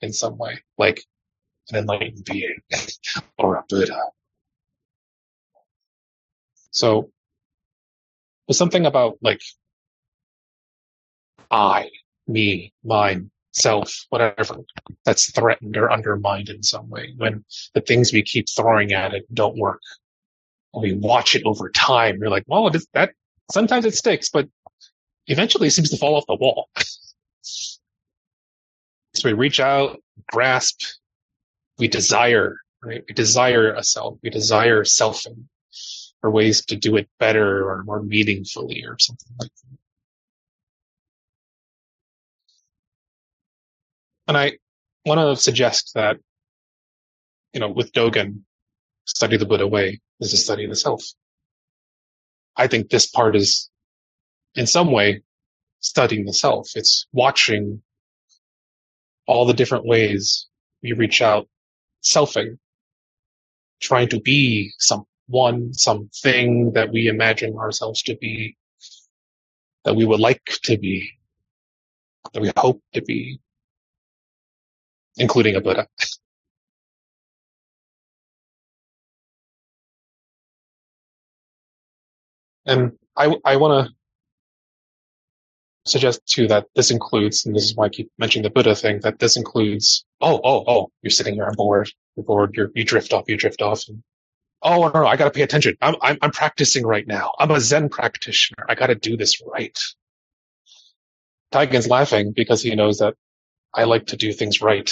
in 0.00 0.12
some 0.12 0.38
way, 0.38 0.58
like 0.78 1.04
an 1.70 1.76
enlightened 1.78 2.24
being 2.24 2.60
or 3.38 3.56
a 3.56 3.64
Buddha. 3.68 4.00
So 6.70 7.10
there's 8.46 8.58
something 8.58 8.86
about 8.86 9.18
like 9.22 9.42
I, 11.50 11.90
me, 12.28 12.72
mine, 12.84 13.30
self, 13.52 14.06
whatever, 14.10 14.58
that's 15.04 15.30
threatened 15.32 15.76
or 15.76 15.90
undermined 15.92 16.48
in 16.48 16.62
some 16.62 16.88
way 16.88 17.14
when 17.16 17.44
the 17.74 17.80
things 17.80 18.12
we 18.12 18.22
keep 18.22 18.46
throwing 18.48 18.92
at 18.92 19.14
it 19.14 19.32
don't 19.34 19.56
work. 19.56 19.80
And 20.72 20.82
we 20.82 20.92
watch 20.94 21.34
it 21.34 21.42
over 21.44 21.70
time. 21.70 22.18
You're 22.20 22.30
like, 22.30 22.44
well, 22.46 22.70
that 22.94 23.12
sometimes 23.50 23.84
it 23.84 23.94
sticks, 23.94 24.28
but 24.28 24.48
eventually 25.26 25.68
it 25.68 25.72
seems 25.72 25.90
to 25.90 25.96
fall 25.96 26.16
off 26.16 26.26
the 26.26 26.36
wall. 26.36 26.68
so 27.42 27.78
we 29.24 29.32
reach 29.32 29.60
out, 29.60 30.00
grasp, 30.30 30.80
we 31.78 31.88
desire, 31.88 32.56
right? 32.82 33.02
We 33.08 33.14
desire 33.14 33.74
a 33.74 33.82
self. 33.82 34.18
We 34.22 34.30
desire 34.30 34.84
selfing 34.84 35.44
or 36.22 36.30
ways 36.30 36.64
to 36.66 36.76
do 36.76 36.96
it 36.96 37.08
better 37.18 37.68
or 37.68 37.82
more 37.84 38.02
meaningfully 38.02 38.84
or 38.86 38.98
something 38.98 39.32
like 39.38 39.50
that. 39.50 39.78
And 44.28 44.36
I 44.36 44.58
want 45.04 45.18
to 45.18 45.42
suggest 45.42 45.92
that, 45.94 46.18
you 47.52 47.58
know, 47.58 47.68
with 47.68 47.92
Dogen, 47.92 48.42
study 49.16 49.36
the 49.36 49.46
Buddha 49.46 49.66
way 49.66 50.00
is 50.20 50.30
to 50.30 50.36
study 50.36 50.66
the 50.66 50.76
self. 50.76 51.02
I 52.56 52.66
think 52.66 52.90
this 52.90 53.06
part 53.06 53.36
is 53.36 53.70
in 54.54 54.66
some 54.66 54.92
way 54.92 55.22
studying 55.80 56.24
the 56.24 56.32
self. 56.32 56.70
It's 56.74 57.06
watching 57.12 57.82
all 59.26 59.46
the 59.46 59.54
different 59.54 59.86
ways 59.86 60.46
we 60.82 60.92
reach 60.92 61.20
out 61.22 61.48
selfing, 62.02 62.58
trying 63.80 64.08
to 64.08 64.20
be 64.20 64.72
someone, 64.78 65.72
something 65.74 66.72
that 66.72 66.90
we 66.92 67.08
imagine 67.08 67.56
ourselves 67.56 68.02
to 68.02 68.16
be, 68.16 68.56
that 69.84 69.96
we 69.96 70.04
would 70.04 70.20
like 70.20 70.44
to 70.64 70.78
be, 70.78 71.10
that 72.32 72.40
we 72.42 72.52
hope 72.56 72.82
to 72.94 73.02
be, 73.02 73.40
including 75.16 75.56
a 75.56 75.60
Buddha. 75.60 75.86
And 82.70 82.92
I, 83.16 83.36
I 83.44 83.56
want 83.56 83.88
to 83.88 83.92
suggest 85.90 86.26
too 86.26 86.48
that 86.48 86.66
this 86.76 86.90
includes, 86.90 87.46
and 87.46 87.54
this 87.54 87.64
is 87.64 87.76
why 87.76 87.86
I 87.86 87.90
keep 87.90 88.10
mentioning 88.18 88.44
the 88.44 88.50
Buddha 88.50 88.74
thing, 88.76 89.00
that 89.02 89.18
this 89.18 89.36
includes, 89.36 90.04
oh, 90.20 90.40
oh, 90.44 90.64
oh, 90.66 90.88
you're 91.02 91.10
sitting 91.10 91.34
here, 91.34 91.44
I'm 91.46 91.56
bored, 91.56 91.90
you're 92.16 92.24
bored, 92.24 92.54
you're, 92.54 92.70
you 92.74 92.84
drift 92.84 93.12
off, 93.12 93.24
you 93.28 93.36
drift 93.36 93.62
off. 93.62 93.82
And, 93.88 94.02
oh, 94.62 94.88
no, 94.88 95.02
no, 95.02 95.06
I 95.06 95.16
gotta 95.16 95.32
pay 95.32 95.42
attention. 95.42 95.76
I'm, 95.82 95.96
I'm, 96.02 96.18
I'm 96.22 96.32
practicing 96.32 96.86
right 96.86 97.06
now. 97.06 97.32
I'm 97.38 97.50
a 97.50 97.60
Zen 97.60 97.90
practitioner. 97.90 98.66
I 98.68 98.76
gotta 98.76 98.94
do 98.94 99.16
this 99.16 99.42
right. 99.44 99.78
Taigen's 101.52 101.88
laughing 101.88 102.32
because 102.34 102.62
he 102.62 102.74
knows 102.76 102.98
that 102.98 103.14
I 103.74 103.84
like 103.84 104.06
to 104.08 104.16
do 104.16 104.32
things 104.32 104.62
right 104.62 104.90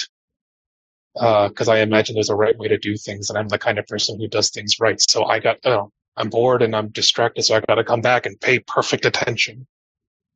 because 1.15 1.69
uh, 1.69 1.73
I 1.73 1.79
imagine 1.81 2.15
there's 2.15 2.31
a 2.31 2.37
right 2.37 2.57
way 2.59 2.69
to 2.69 2.79
do 2.79 2.97
things, 2.97 3.31
and 3.31 3.39
I'm 3.39 3.49
the 3.49 3.59
kind 3.59 3.79
of 3.79 3.87
person 3.87 4.21
who 4.21 4.29
does 4.29 4.51
things 4.51 4.77
right. 4.81 5.01
So 5.01 5.25
I 5.25 5.41
got, 5.41 5.59
oh, 5.65 5.91
I'm 6.19 6.29
bored 6.29 6.63
and 6.63 6.75
I'm 6.75 6.89
distracted, 6.89 7.43
so 7.43 7.55
I 7.55 7.61
got 7.61 7.77
to 7.77 7.85
come 7.85 8.01
back 8.01 8.27
and 8.27 8.39
pay 8.41 8.59
perfect 8.59 9.05
attention, 9.05 9.67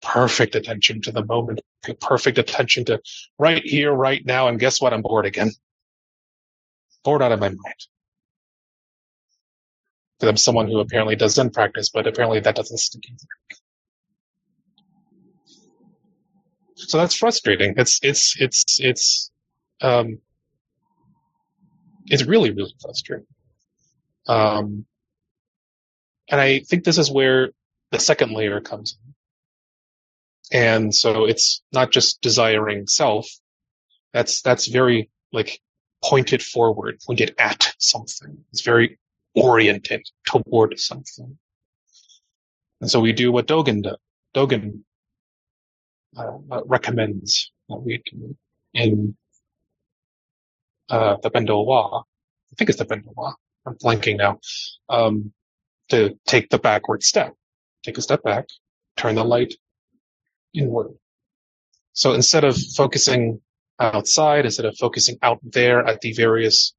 perfect 0.00 0.54
attention 0.54 1.02
to 1.02 1.12
the 1.12 1.24
moment, 1.24 1.60
pay 1.82 1.94
perfect 1.94 2.38
attention 2.38 2.84
to 2.86 3.00
right 3.38 3.62
here, 3.64 3.92
right 3.92 4.24
now, 4.24 4.48
and 4.48 4.60
guess 4.60 4.80
what? 4.80 4.94
I'm 4.94 5.02
bored 5.02 5.26
again, 5.26 5.50
bored 7.04 7.20
out 7.20 7.32
of 7.32 7.40
my 7.40 7.48
mind. 7.48 7.80
Because 10.18 10.30
I'm 10.30 10.36
someone 10.36 10.68
who 10.68 10.78
apparently 10.78 11.16
does 11.16 11.34
Zen 11.34 11.50
practice, 11.50 11.90
but 11.90 12.06
apparently 12.06 12.38
that 12.38 12.54
doesn't 12.54 12.78
stick 12.78 13.02
either. 13.08 13.58
So 16.76 16.96
that's 16.98 17.16
frustrating. 17.16 17.74
It's 17.76 17.98
it's 18.02 18.40
it's 18.40 18.80
it's 18.80 19.30
um, 19.80 20.18
it's 22.06 22.24
really, 22.24 22.50
really 22.50 22.74
frustrating. 22.80 23.26
Um, 24.28 24.86
and 26.32 26.40
I 26.40 26.60
think 26.60 26.84
this 26.84 26.96
is 26.96 27.10
where 27.10 27.50
the 27.90 28.00
second 28.00 28.32
layer 28.32 28.60
comes 28.62 28.96
in. 30.50 30.58
And 30.58 30.94
so 30.94 31.26
it's 31.26 31.62
not 31.72 31.92
just 31.92 32.22
desiring 32.22 32.86
self. 32.86 33.28
That's, 34.14 34.40
that's 34.40 34.66
very 34.66 35.10
like 35.32 35.60
pointed 36.02 36.42
forward, 36.42 37.00
pointed 37.06 37.34
at 37.38 37.74
something. 37.78 38.44
It's 38.50 38.62
very 38.62 38.98
oriented 39.34 40.08
toward 40.26 40.78
something. 40.78 41.38
And 42.80 42.90
so 42.90 42.98
we 42.98 43.12
do 43.12 43.30
what 43.30 43.46
Dogen 43.46 43.82
does. 43.82 43.96
Dogen 44.34 44.80
uh, 46.16 46.38
recommends 46.64 47.52
that 47.68 47.76
we 47.76 48.02
do 48.10 48.34
in 48.72 49.14
uh, 50.88 51.16
the 51.22 51.30
Bendo. 51.30 52.02
I 52.02 52.54
think 52.56 52.70
it's 52.70 52.78
the 52.78 52.86
Bendo. 52.86 53.34
I'm 53.66 53.74
blanking 53.74 54.16
now. 54.16 54.40
Um, 54.88 55.32
to 55.92 56.18
take 56.26 56.48
the 56.48 56.58
backward 56.58 57.02
step. 57.02 57.34
Take 57.84 57.98
a 57.98 58.02
step 58.02 58.22
back, 58.22 58.46
turn 58.96 59.14
the 59.14 59.24
light 59.24 59.52
inward. 60.54 60.92
So 61.92 62.14
instead 62.14 62.44
of 62.44 62.56
focusing 62.74 63.42
outside, 63.78 64.46
instead 64.46 64.64
of 64.64 64.74
focusing 64.78 65.18
out 65.20 65.40
there 65.42 65.84
at 65.86 66.00
the 66.00 66.14
various 66.14 66.72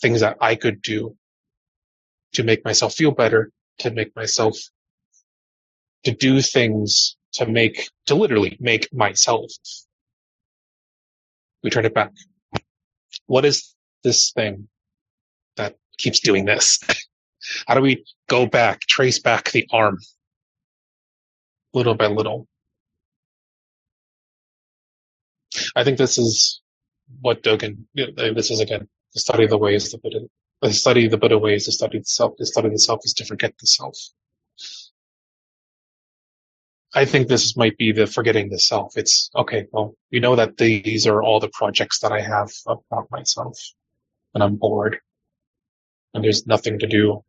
things 0.00 0.20
that 0.20 0.36
I 0.40 0.54
could 0.54 0.80
do 0.82 1.16
to 2.34 2.44
make 2.44 2.64
myself 2.64 2.94
feel 2.94 3.10
better, 3.10 3.50
to 3.80 3.90
make 3.90 4.14
myself, 4.14 4.56
to 6.04 6.12
do 6.12 6.40
things 6.40 7.16
to 7.32 7.46
make, 7.46 7.90
to 8.06 8.14
literally 8.14 8.56
make 8.60 8.88
myself. 8.92 9.50
We 11.64 11.70
turn 11.70 11.86
it 11.86 11.94
back. 11.94 12.12
What 13.26 13.44
is 13.44 13.74
this 14.04 14.30
thing 14.30 14.68
that 15.56 15.74
keeps 15.96 16.20
doing 16.20 16.44
this? 16.44 16.78
How 17.66 17.74
do 17.74 17.80
we 17.80 18.04
go 18.28 18.46
back, 18.46 18.80
trace 18.80 19.18
back 19.18 19.50
the 19.50 19.66
arm 19.72 19.98
little 21.72 21.94
by 21.94 22.06
little? 22.06 22.46
I 25.74 25.84
think 25.84 25.98
this 25.98 26.18
is 26.18 26.60
what 27.20 27.42
Dogen, 27.42 27.84
this 27.94 28.50
is 28.50 28.60
again, 28.60 28.88
the 29.14 29.20
study 29.20 29.44
of 29.44 29.50
the 29.50 29.58
ways, 29.58 29.90
the 29.90 29.98
Buddha, 29.98 30.20
the 30.60 30.72
study 30.72 31.08
the 31.08 31.16
Buddha 31.16 31.38
ways, 31.38 31.66
the 31.66 31.72
study 31.72 31.98
the 31.98 32.04
self, 32.04 32.34
the 32.38 32.46
study 32.46 32.66
of 32.66 32.72
the 32.72 32.78
self 32.78 33.00
is 33.04 33.14
to 33.14 33.24
forget 33.24 33.54
the 33.58 33.66
self. 33.66 33.96
I 36.94 37.04
think 37.04 37.28
this 37.28 37.56
might 37.56 37.76
be 37.76 37.92
the 37.92 38.06
forgetting 38.06 38.48
the 38.48 38.58
self. 38.58 38.96
It's 38.96 39.30
okay. 39.36 39.66
Well, 39.72 39.94
you 40.10 40.20
know 40.20 40.36
that 40.36 40.56
these 40.56 41.06
are 41.06 41.22
all 41.22 41.38
the 41.38 41.50
projects 41.52 42.00
that 42.00 42.12
I 42.12 42.20
have 42.20 42.50
about 42.66 43.10
myself 43.10 43.58
and 44.34 44.42
I'm 44.42 44.56
bored 44.56 44.98
and 46.14 46.24
there's 46.24 46.46
nothing 46.46 46.78
to 46.78 46.86
do. 46.86 47.22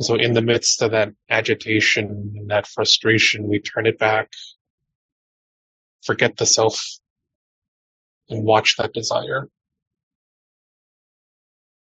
So 0.00 0.14
in 0.14 0.32
the 0.32 0.42
midst 0.42 0.80
of 0.80 0.92
that 0.92 1.12
agitation 1.28 2.34
and 2.36 2.50
that 2.50 2.68
frustration, 2.68 3.48
we 3.48 3.58
turn 3.60 3.86
it 3.86 3.98
back, 3.98 4.30
forget 6.04 6.36
the 6.36 6.46
self 6.46 6.80
and 8.28 8.44
watch 8.44 8.76
that 8.76 8.92
desire. 8.92 9.48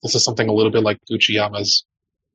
This 0.03 0.15
is 0.15 0.25
something 0.25 0.49
a 0.49 0.53
little 0.53 0.73
bit 0.73 0.83
like 0.83 0.99
Uchiyama's 1.11 1.85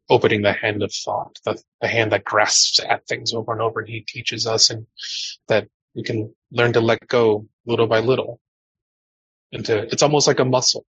opening 0.10 0.44
the 0.44 0.54
hand 0.54 0.84
of 0.84 0.94
thought, 0.94 1.40
the, 1.46 1.60
the 1.82 1.88
hand 1.88 2.12
that 2.12 2.24
grasps 2.24 2.80
at 2.88 3.08
things 3.08 3.34
over 3.34 3.52
and 3.52 3.62
over. 3.62 3.80
And 3.80 3.90
he 3.90 4.02
teaches 4.02 4.46
us 4.46 4.70
and 4.70 4.86
that 5.48 5.68
we 5.96 6.04
can 6.04 6.32
learn 6.52 6.74
to 6.74 6.82
let 6.82 7.08
go 7.08 7.48
little 7.66 7.88
by 7.88 8.02
little. 8.02 8.40
And 9.52 9.66
to, 9.66 9.84
it's 9.92 10.04
almost 10.04 10.28
like 10.28 10.40
a 10.40 10.46
muscle 10.46 10.86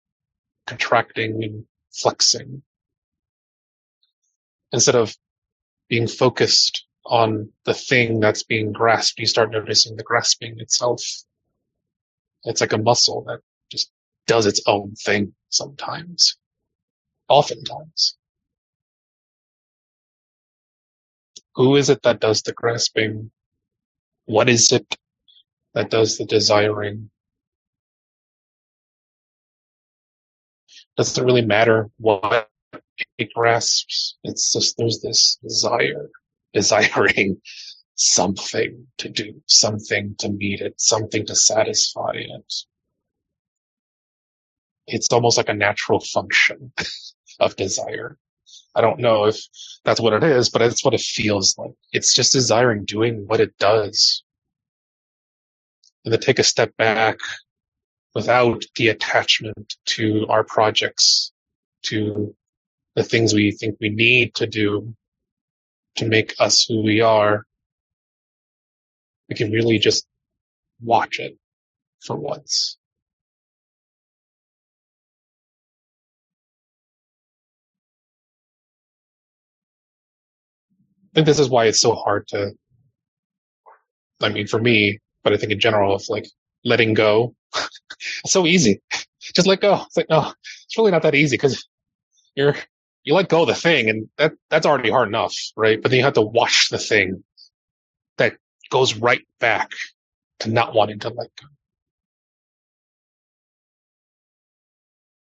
contracting 0.66 1.42
and 1.42 1.64
flexing. 1.94 2.62
Instead 4.72 4.94
of 4.94 5.16
being 5.88 6.08
focused 6.08 6.86
on 7.04 7.50
the 7.64 7.74
thing 7.74 8.20
that's 8.20 8.42
being 8.42 8.72
grasped, 8.72 9.18
you 9.18 9.26
start 9.26 9.50
noticing 9.50 9.96
the 9.96 10.02
grasping 10.02 10.58
itself. 10.58 11.02
It's 12.44 12.60
like 12.60 12.72
a 12.72 12.78
muscle 12.78 13.24
that 13.26 13.40
just 13.70 13.90
does 14.26 14.46
its 14.46 14.60
own 14.66 14.94
thing 14.94 15.34
sometimes. 15.50 16.36
Oftentimes. 17.28 18.16
Who 21.54 21.76
is 21.76 21.88
it 21.88 22.02
that 22.02 22.20
does 22.20 22.42
the 22.42 22.52
grasping? 22.52 23.30
What 24.26 24.48
is 24.48 24.72
it 24.72 24.96
that 25.74 25.90
does 25.90 26.18
the 26.18 26.24
desiring? 26.24 27.10
Doesn't 30.96 31.24
really 31.24 31.44
matter 31.44 31.90
what 31.98 32.50
it 33.18 33.32
grasps. 33.34 34.16
It's 34.24 34.52
just 34.52 34.76
there's 34.76 35.00
this 35.00 35.38
desire, 35.42 36.10
desiring 36.52 37.40
something 37.96 38.86
to 38.98 39.08
do, 39.08 39.42
something 39.46 40.14
to 40.18 40.28
meet 40.28 40.60
it, 40.60 40.80
something 40.80 41.26
to 41.26 41.34
satisfy 41.34 42.12
it. 42.14 42.54
It's 44.86 45.12
almost 45.12 45.36
like 45.36 45.48
a 45.48 45.54
natural 45.54 46.00
function 46.00 46.72
of 47.40 47.56
desire. 47.56 48.18
I 48.74 48.80
don't 48.80 49.00
know 49.00 49.24
if 49.24 49.40
that's 49.84 50.00
what 50.00 50.12
it 50.12 50.22
is, 50.22 50.50
but 50.50 50.62
it's 50.62 50.84
what 50.84 50.94
it 50.94 51.00
feels 51.00 51.56
like. 51.58 51.72
It's 51.92 52.14
just 52.14 52.32
desiring 52.32 52.84
doing 52.84 53.24
what 53.26 53.40
it 53.40 53.56
does. 53.58 54.22
And 56.04 56.12
to 56.12 56.18
take 56.18 56.38
a 56.38 56.44
step 56.44 56.76
back 56.76 57.18
without 58.14 58.62
the 58.76 58.88
attachment 58.88 59.74
to 59.86 60.26
our 60.28 60.44
projects, 60.44 61.32
to 61.84 62.34
the 62.96 63.04
things 63.04 63.34
we 63.34 63.52
think 63.52 63.76
we 63.80 63.90
need 63.90 64.34
to 64.34 64.46
do 64.46 64.94
to 65.96 66.06
make 66.06 66.34
us 66.40 66.64
who 66.66 66.82
we 66.82 67.00
are, 67.02 67.44
we 69.28 69.36
can 69.36 69.52
really 69.52 69.78
just 69.78 70.06
watch 70.82 71.18
it 71.20 71.36
for 72.00 72.16
once. 72.16 72.78
I 81.12 81.20
think 81.20 81.26
this 81.26 81.38
is 81.38 81.48
why 81.48 81.66
it's 81.66 81.80
so 81.80 81.94
hard 81.94 82.26
to, 82.28 82.52
I 84.22 84.28
mean, 84.30 84.46
for 84.46 84.60
me, 84.60 84.98
but 85.22 85.32
I 85.32 85.36
think 85.36 85.52
in 85.52 85.60
general 85.60 85.94
of 85.94 86.02
like 86.08 86.26
letting 86.64 86.94
go. 86.94 87.34
it's 87.54 88.32
so 88.32 88.46
easy. 88.46 88.80
Just 89.20 89.48
let 89.48 89.60
go. 89.60 89.82
It's 89.86 89.96
like, 89.96 90.08
no, 90.08 90.32
it's 90.64 90.78
really 90.78 90.92
not 90.92 91.02
that 91.02 91.14
easy 91.16 91.36
because 91.36 91.66
you're, 92.36 92.54
you 93.06 93.14
let 93.14 93.28
go 93.28 93.42
of 93.42 93.48
the 93.48 93.54
thing 93.54 93.88
and 93.88 94.08
that, 94.18 94.32
that's 94.50 94.66
already 94.66 94.90
hard 94.90 95.08
enough, 95.08 95.34
right? 95.56 95.80
But 95.80 95.90
then 95.90 95.98
you 95.98 96.04
have 96.04 96.14
to 96.14 96.22
watch 96.22 96.68
the 96.70 96.78
thing 96.78 97.24
that 98.18 98.36
goes 98.68 98.96
right 98.96 99.26
back 99.40 99.70
to 100.40 100.50
not 100.50 100.74
wanting 100.74 100.98
to 101.00 101.08
let 101.08 101.30
go. 101.40 101.46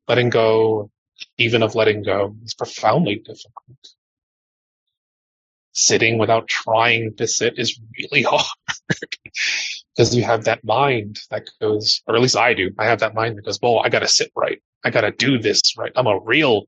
Letting 0.07 0.29
go, 0.29 0.91
even 1.37 1.63
of 1.63 1.73
letting 1.73 2.03
go, 2.03 2.35
is 2.43 2.53
profoundly 2.53 3.15
difficult 3.15 3.77
sitting 5.73 6.17
without 6.17 6.47
trying 6.47 7.15
to 7.15 7.27
sit 7.27 7.57
is 7.57 7.79
really 7.97 8.23
hard 8.29 8.45
because 9.95 10.15
you 10.15 10.23
have 10.23 10.43
that 10.45 10.63
mind 10.63 11.19
that 11.29 11.49
goes, 11.61 12.01
or 12.07 12.15
at 12.15 12.21
least 12.21 12.37
I 12.37 12.53
do. 12.53 12.71
I 12.77 12.85
have 12.85 12.99
that 12.99 13.15
mind 13.15 13.37
that 13.37 13.45
goes, 13.45 13.59
well, 13.61 13.79
I 13.79 13.89
got 13.89 13.99
to 13.99 14.07
sit 14.07 14.31
right. 14.35 14.61
I 14.83 14.89
got 14.89 15.01
to 15.01 15.11
do 15.11 15.37
this 15.39 15.77
right. 15.77 15.91
I'm 15.95 16.07
a 16.07 16.19
real, 16.19 16.65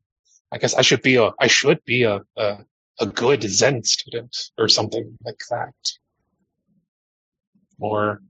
I 0.51 0.57
guess 0.57 0.73
I 0.73 0.81
should 0.81 1.01
be 1.01 1.15
a, 1.15 1.31
I 1.39 1.47
should 1.47 1.83
be 1.85 2.03
a, 2.03 2.21
a, 2.37 2.57
a 2.99 3.05
good 3.05 3.43
Zen 3.43 3.83
student 3.83 4.35
or 4.57 4.67
something 4.67 5.17
like 5.23 5.41
that. 5.49 5.73
Or 7.79 8.21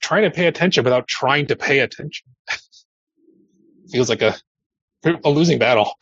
trying 0.00 0.22
to 0.22 0.30
pay 0.30 0.46
attention 0.46 0.84
without 0.84 1.08
trying 1.08 1.46
to 1.46 1.56
pay 1.56 1.80
attention. 1.80 2.26
Feels 3.90 4.08
like 4.08 4.22
a, 4.22 4.34
a 5.24 5.30
losing 5.30 5.58
battle. 5.58 5.92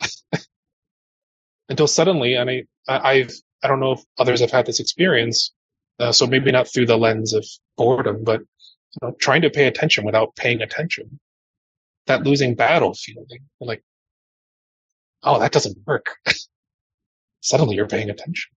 Until 1.69 1.87
suddenly, 1.87 2.35
and 2.35 2.49
I, 2.49 2.65
I've 2.87 3.31
I 3.63 3.67
don't 3.67 3.79
know 3.79 3.93
if 3.93 4.01
others 4.19 4.41
have 4.41 4.51
had 4.51 4.65
this 4.65 4.79
experience. 4.79 5.53
Uh, 5.99 6.11
so 6.11 6.27
maybe 6.27 6.51
not 6.51 6.67
through 6.67 6.87
the 6.87 6.97
lens 6.97 7.33
of 7.33 7.45
boredom, 7.77 8.23
but 8.23 8.41
you 8.41 8.99
know, 9.01 9.15
trying 9.19 9.41
to 9.41 9.49
pay 9.49 9.67
attention 9.67 10.03
without 10.03 10.35
paying 10.35 10.61
attention. 10.61 11.19
That 12.07 12.23
losing 12.23 12.55
battle 12.55 12.93
feeling, 12.93 13.39
like, 13.61 13.81
oh, 15.23 15.39
that 15.39 15.51
doesn't 15.51 15.77
work. 15.85 16.17
Suddenly 17.41 17.75
you're 17.75 17.87
paying 17.87 18.09
attention. 18.09 18.51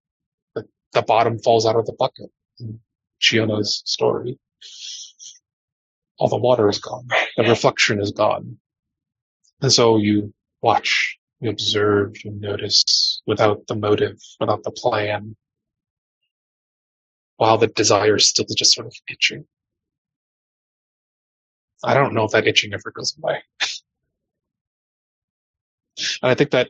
The, 0.55 0.65
the 0.93 1.01
bottom 1.01 1.39
falls 1.39 1.65
out 1.65 1.75
of 1.75 1.85
the 1.85 1.95
bucket 1.97 2.31
in 2.59 2.79
Chiyono's 3.21 3.81
story. 3.85 4.39
All 6.19 6.29
the 6.29 6.37
water 6.37 6.69
is 6.69 6.79
gone. 6.79 7.07
The 7.35 7.43
reflection 7.43 8.01
is 8.01 8.11
gone. 8.11 8.57
And 9.61 9.71
so 9.71 9.97
you 9.97 10.33
watch 10.61 11.17
you 11.39 11.49
observe, 11.51 12.15
you 12.23 12.31
notice 12.31 13.21
without 13.27 13.67
the 13.67 13.75
motive, 13.75 14.17
without 14.39 14.63
the 14.63 14.71
plan, 14.71 15.35
while 17.37 17.57
the 17.57 17.67
desire 17.67 18.15
is 18.15 18.27
still 18.27 18.45
just 18.55 18.73
sort 18.73 18.87
of 18.87 18.93
itching. 19.09 19.45
I 21.83 21.93
don't 21.93 22.15
know 22.15 22.23
if 22.23 22.31
that 22.31 22.47
itching 22.47 22.73
ever 22.73 22.91
goes 22.91 23.15
away. 23.21 23.43
and 26.21 26.31
I 26.31 26.35
think 26.35 26.51
that 26.51 26.69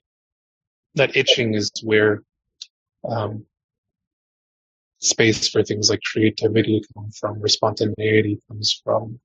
that 0.95 1.15
itching 1.15 1.53
is 1.53 1.71
where 1.83 2.23
um, 3.07 3.45
space 4.99 5.47
for 5.47 5.63
things 5.63 5.89
like 5.89 6.01
creativity 6.01 6.83
come 6.93 7.11
from, 7.11 7.43
or 7.43 7.47
spontaneity 7.47 8.39
comes 8.47 8.81
from. 8.83 9.19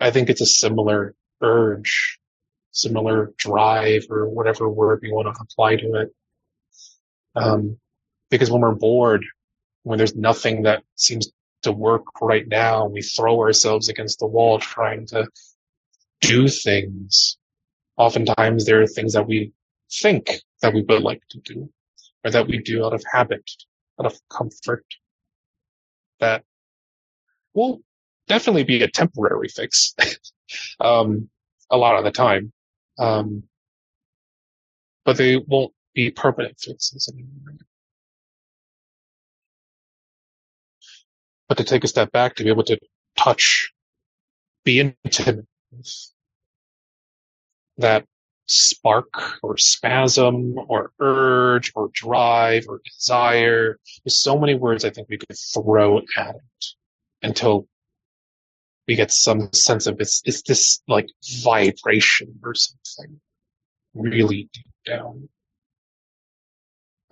I 0.00 0.10
think 0.10 0.30
it's 0.30 0.40
a 0.40 0.46
similar 0.46 1.14
urge, 1.42 2.18
similar 2.70 3.32
drive, 3.36 4.06
or 4.10 4.28
whatever 4.28 4.68
word 4.68 5.00
you 5.02 5.14
want 5.14 5.34
to 5.34 5.42
apply 5.42 5.76
to 5.76 5.94
it. 6.02 6.14
Um, 7.34 7.78
because 8.30 8.50
when 8.50 8.60
we're 8.60 8.74
bored, 8.74 9.24
when 9.82 9.98
there's 9.98 10.16
nothing 10.16 10.62
that 10.62 10.84
seems 10.94 11.30
to 11.62 11.72
work 11.72 12.04
right 12.20 12.46
now, 12.46 12.86
we 12.86 13.02
throw 13.02 13.40
ourselves 13.40 13.88
against 13.88 14.18
the 14.20 14.26
wall 14.26 14.58
trying 14.58 15.06
to 15.06 15.28
do 16.20 16.48
things. 16.48 17.36
Oftentimes 18.00 18.64
there 18.64 18.80
are 18.80 18.86
things 18.86 19.12
that 19.12 19.26
we 19.26 19.52
think 19.92 20.40
that 20.62 20.72
we 20.72 20.80
would 20.80 21.02
like 21.02 21.20
to 21.28 21.38
do 21.40 21.70
or 22.24 22.30
that 22.30 22.48
we 22.48 22.56
do 22.56 22.82
out 22.82 22.94
of 22.94 23.04
habit, 23.12 23.44
out 24.00 24.06
of 24.06 24.18
comfort 24.30 24.86
that 26.18 26.42
will 27.52 27.82
definitely 28.26 28.64
be 28.64 28.82
a 28.82 28.88
temporary 28.88 29.48
fix. 29.48 29.94
um, 30.80 31.28
a 31.70 31.76
lot 31.76 31.98
of 31.98 32.04
the 32.04 32.10
time. 32.10 32.54
Um, 32.98 33.42
but 35.04 35.18
they 35.18 35.36
won't 35.36 35.74
be 35.92 36.10
permanent 36.10 36.58
fixes 36.58 37.06
anymore. 37.12 37.58
But 41.50 41.58
to 41.58 41.64
take 41.64 41.84
a 41.84 41.88
step 41.88 42.12
back, 42.12 42.36
to 42.36 42.44
be 42.44 42.48
able 42.48 42.64
to 42.64 42.78
touch, 43.18 43.74
be 44.64 44.80
intimate 44.80 45.46
with 45.70 46.12
that 47.80 48.06
spark 48.46 49.38
or 49.42 49.56
spasm 49.56 50.56
or 50.68 50.90
urge 50.98 51.72
or 51.74 51.90
drive 51.92 52.64
or 52.68 52.80
desire. 52.84 53.78
There's 54.04 54.20
so 54.20 54.38
many 54.38 54.54
words 54.54 54.84
I 54.84 54.90
think 54.90 55.08
we 55.08 55.18
could 55.18 55.36
throw 55.54 55.98
at 56.16 56.34
it 56.34 56.64
until 57.22 57.68
we 58.88 58.96
get 58.96 59.12
some 59.12 59.52
sense 59.52 59.86
of 59.86 60.00
it's, 60.00 60.20
it's 60.24 60.42
this 60.42 60.82
like 60.88 61.08
vibration 61.44 62.40
or 62.42 62.54
something 62.54 63.20
really 63.94 64.48
deep 64.52 64.66
down. 64.84 65.28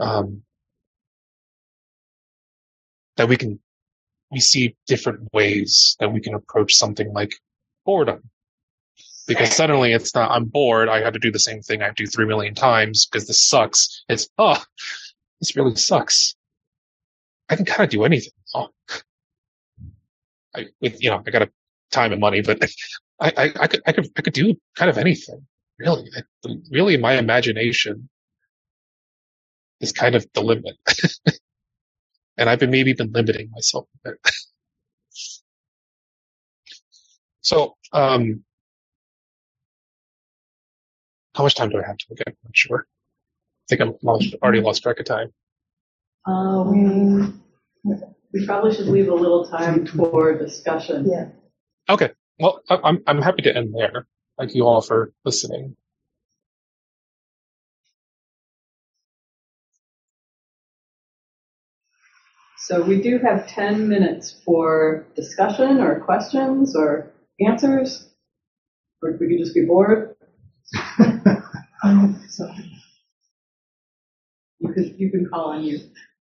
Um, 0.00 0.42
that 3.16 3.28
we 3.28 3.37
can, 3.37 3.61
we 4.31 4.40
see 4.40 4.76
different 4.87 5.33
ways 5.33 5.96
that 6.00 6.12
we 6.12 6.20
can 6.20 6.35
approach 6.35 6.74
something 6.74 7.12
like 7.12 7.33
boredom. 7.85 8.31
Because 9.29 9.55
suddenly 9.55 9.93
it's 9.93 10.14
not, 10.14 10.31
I'm 10.31 10.47
bored, 10.47 10.88
I 10.88 11.01
have 11.03 11.12
to 11.12 11.19
do 11.19 11.31
the 11.31 11.38
same 11.38 11.61
thing 11.61 11.83
I 11.83 11.91
do 11.91 12.07
three 12.07 12.25
million 12.25 12.55
times 12.55 13.07
because 13.07 13.29
this 13.29 13.47
sucks. 13.47 14.05
It's, 14.09 14.27
oh, 14.38 14.61
this 15.38 15.55
really 15.55 15.77
sucks. 15.77 16.35
I 17.51 17.57
can 17.57 17.67
kind 17.67 17.85
of 17.85 17.91
do 17.91 18.05
anything. 18.05 18.33
Oh. 18.55 18.69
I, 20.57 20.67
with, 20.81 21.03
you 21.03 21.11
know, 21.11 21.23
I 21.27 21.31
got 21.31 21.43
a 21.43 21.51
time 21.91 22.12
and 22.12 22.21
money, 22.21 22.41
but 22.41 22.62
I, 23.21 23.33
I, 23.37 23.53
I 23.61 23.67
could, 23.67 23.83
I 23.87 23.93
could, 23.93 24.09
I 24.17 24.23
could 24.23 24.33
do 24.33 24.55
kind 24.77 24.91
of 24.91 24.97
anything. 24.97 25.47
Really, 25.79 26.11
really, 26.73 26.97
my 26.97 27.12
imagination 27.12 28.09
is 29.81 29.93
kind 29.93 30.14
of 30.14 30.27
the 30.33 30.41
limit. 30.41 30.77
and 32.38 32.49
I've 32.49 32.59
been 32.59 32.71
maybe 32.71 32.95
been 32.95 33.12
limiting 33.12 33.51
myself 33.51 33.87
a 34.05 34.11
bit. 34.11 34.19
so, 37.43 37.77
um, 37.93 38.43
how 41.38 41.44
much 41.44 41.55
time 41.55 41.70
do 41.70 41.79
I 41.79 41.87
have 41.87 41.96
to 41.96 42.07
look 42.11 42.20
at? 42.20 42.27
I'm 42.29 42.37
not 42.44 42.57
sure. 42.57 42.87
I 42.88 43.64
think 43.68 43.81
I'm 43.81 43.94
lost, 44.03 44.35
already 44.42 44.61
lost 44.61 44.83
track 44.83 44.98
of 44.98 45.07
time. 45.07 45.33
Um, 46.27 47.40
we 48.33 48.44
probably 48.44 48.74
should 48.74 48.88
leave 48.88 49.09
a 49.09 49.14
little 49.14 49.46
time 49.48 49.87
for 49.87 50.37
discussion. 50.37 51.09
Yeah. 51.09 51.29
Okay. 51.88 52.11
Well, 52.40 52.61
I- 52.68 52.81
I'm 52.83 53.03
I'm 53.07 53.22
happy 53.22 53.42
to 53.42 53.57
end 53.57 53.72
there. 53.72 54.07
Thank 54.37 54.55
you 54.57 54.66
all 54.66 54.81
for 54.83 55.12
listening. 55.24 55.77
So 62.66 62.83
we 62.83 63.01
do 63.01 63.18
have 63.20 63.46
10 63.48 63.88
minutes 63.88 64.42
for 64.44 65.07
discussion 65.14 65.81
or 65.81 66.01
questions 66.01 66.77
or 66.77 67.12
answers. 67.40 68.09
Or 69.01 69.12
we 69.12 69.29
could 69.29 69.38
just 69.38 69.55
be 69.55 69.64
bored. 69.64 70.08
So, 72.28 72.48
You 74.61 74.72
could, 74.72 74.94
you 74.98 75.11
can 75.11 75.26
call 75.33 75.50
on 75.52 75.64
you. 75.64 75.81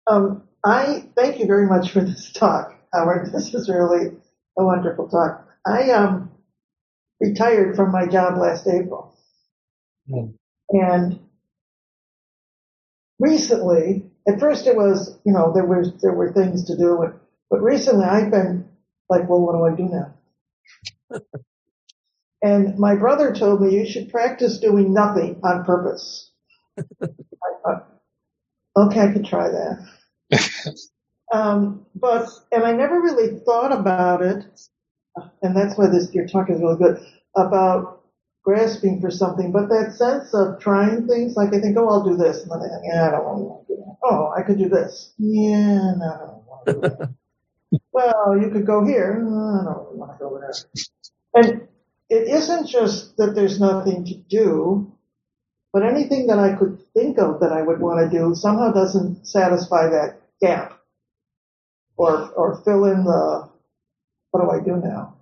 um, 0.07 0.43
I 0.65 1.05
thank 1.15 1.39
you 1.39 1.47
very 1.47 1.67
much 1.67 1.91
for 1.91 2.01
this 2.01 2.31
talk, 2.31 2.73
Howard. 2.93 3.31
This 3.33 3.53
is 3.53 3.69
really 3.69 4.07
a 4.57 4.63
wonderful 4.63 5.09
talk. 5.09 5.47
I 5.65 5.91
um, 5.91 6.31
retired 7.19 7.75
from 7.75 7.91
my 7.91 8.07
job 8.07 8.37
last 8.37 8.67
April. 8.67 9.15
Hmm. 10.07 10.31
And 10.69 11.19
recently, 13.19 14.11
at 14.27 14.39
first 14.39 14.67
it 14.67 14.75
was, 14.75 15.17
you 15.25 15.33
know, 15.33 15.51
there 15.53 15.65
was 15.65 15.93
there 16.01 16.13
were 16.13 16.31
things 16.31 16.65
to 16.65 16.77
do, 16.77 16.97
but, 16.99 17.21
but 17.49 17.61
recently 17.61 18.05
I've 18.05 18.31
been 18.31 18.67
like, 19.09 19.27
well, 19.29 19.41
what 19.41 19.53
do 19.53 19.65
I 19.65 19.75
do 19.75 19.93
now? 19.93 20.13
and 22.41 22.77
my 22.77 22.95
brother 22.95 23.33
told 23.33 23.61
me 23.61 23.73
you 23.73 23.85
should 23.85 24.09
practice 24.09 24.59
doing 24.59 24.93
nothing 24.93 25.39
on 25.43 25.63
purpose. 25.63 26.31
I 26.79 27.07
thought, 27.63 27.87
okay, 28.77 28.99
I 29.01 29.11
could 29.13 29.25
try 29.25 29.49
that. 29.49 29.87
um, 31.33 31.85
but 31.95 32.29
and 32.51 32.63
I 32.63 32.71
never 32.71 33.01
really 33.01 33.39
thought 33.39 33.71
about 33.71 34.21
it, 34.21 34.45
and 35.41 35.55
that's 35.55 35.77
why 35.77 35.87
this 35.87 36.13
your 36.13 36.27
talk 36.27 36.49
is 36.49 36.61
really 36.61 36.77
good 36.77 37.05
about 37.35 38.03
grasping 38.43 39.01
for 39.01 39.11
something. 39.11 39.51
But 39.51 39.69
that 39.69 39.93
sense 39.93 40.33
of 40.33 40.59
trying 40.59 41.07
things, 41.07 41.35
like 41.35 41.53
I 41.53 41.59
think, 41.59 41.77
oh, 41.77 41.89
I'll 41.89 42.03
do 42.03 42.17
this, 42.17 42.41
and 42.41 42.51
then 42.51 42.59
I 42.59 42.69
think, 42.69 42.83
yeah, 42.91 43.07
I 43.07 43.11
don't 43.11 43.25
want 43.25 43.67
to 43.67 43.73
do 43.75 43.79
that. 43.81 43.95
Oh, 44.03 44.33
I 44.35 44.41
could 44.41 44.57
do 44.57 44.69
this. 44.69 45.13
Yeah, 45.17 45.93
no, 45.97 46.05
I 46.05 46.25
don't 46.25 46.45
want 46.47 46.65
to 46.67 46.73
do 46.73 46.79
that. 46.81 47.15
well, 47.91 48.37
you 48.41 48.49
could 48.49 48.65
go 48.65 48.85
here. 48.85 49.19
No, 49.21 49.61
I 49.61 49.63
don't 49.65 49.95
want 49.95 50.11
to 50.11 50.17
go 50.19 50.39
there. 50.39 50.53
And 51.33 51.67
it 52.11 52.27
isn't 52.27 52.67
just 52.67 53.15
that 53.15 53.35
there's 53.35 53.57
nothing 53.57 54.03
to 54.03 54.15
do, 54.15 54.91
but 55.71 55.83
anything 55.85 56.27
that 56.27 56.39
I 56.39 56.53
could 56.55 56.79
think 56.93 57.17
of 57.17 57.39
that 57.39 57.53
I 57.53 57.61
would 57.61 57.79
want 57.79 58.01
to 58.11 58.17
do 58.17 58.35
somehow 58.35 58.73
doesn't 58.73 59.25
satisfy 59.25 59.87
that 59.87 60.19
gap 60.41 60.77
or, 61.95 62.29
or 62.31 62.61
fill 62.65 62.83
in 62.83 63.05
the, 63.05 63.49
what 64.31 64.41
do 64.41 64.49
I 64.51 64.59
do 64.61 64.85
now? 64.85 65.15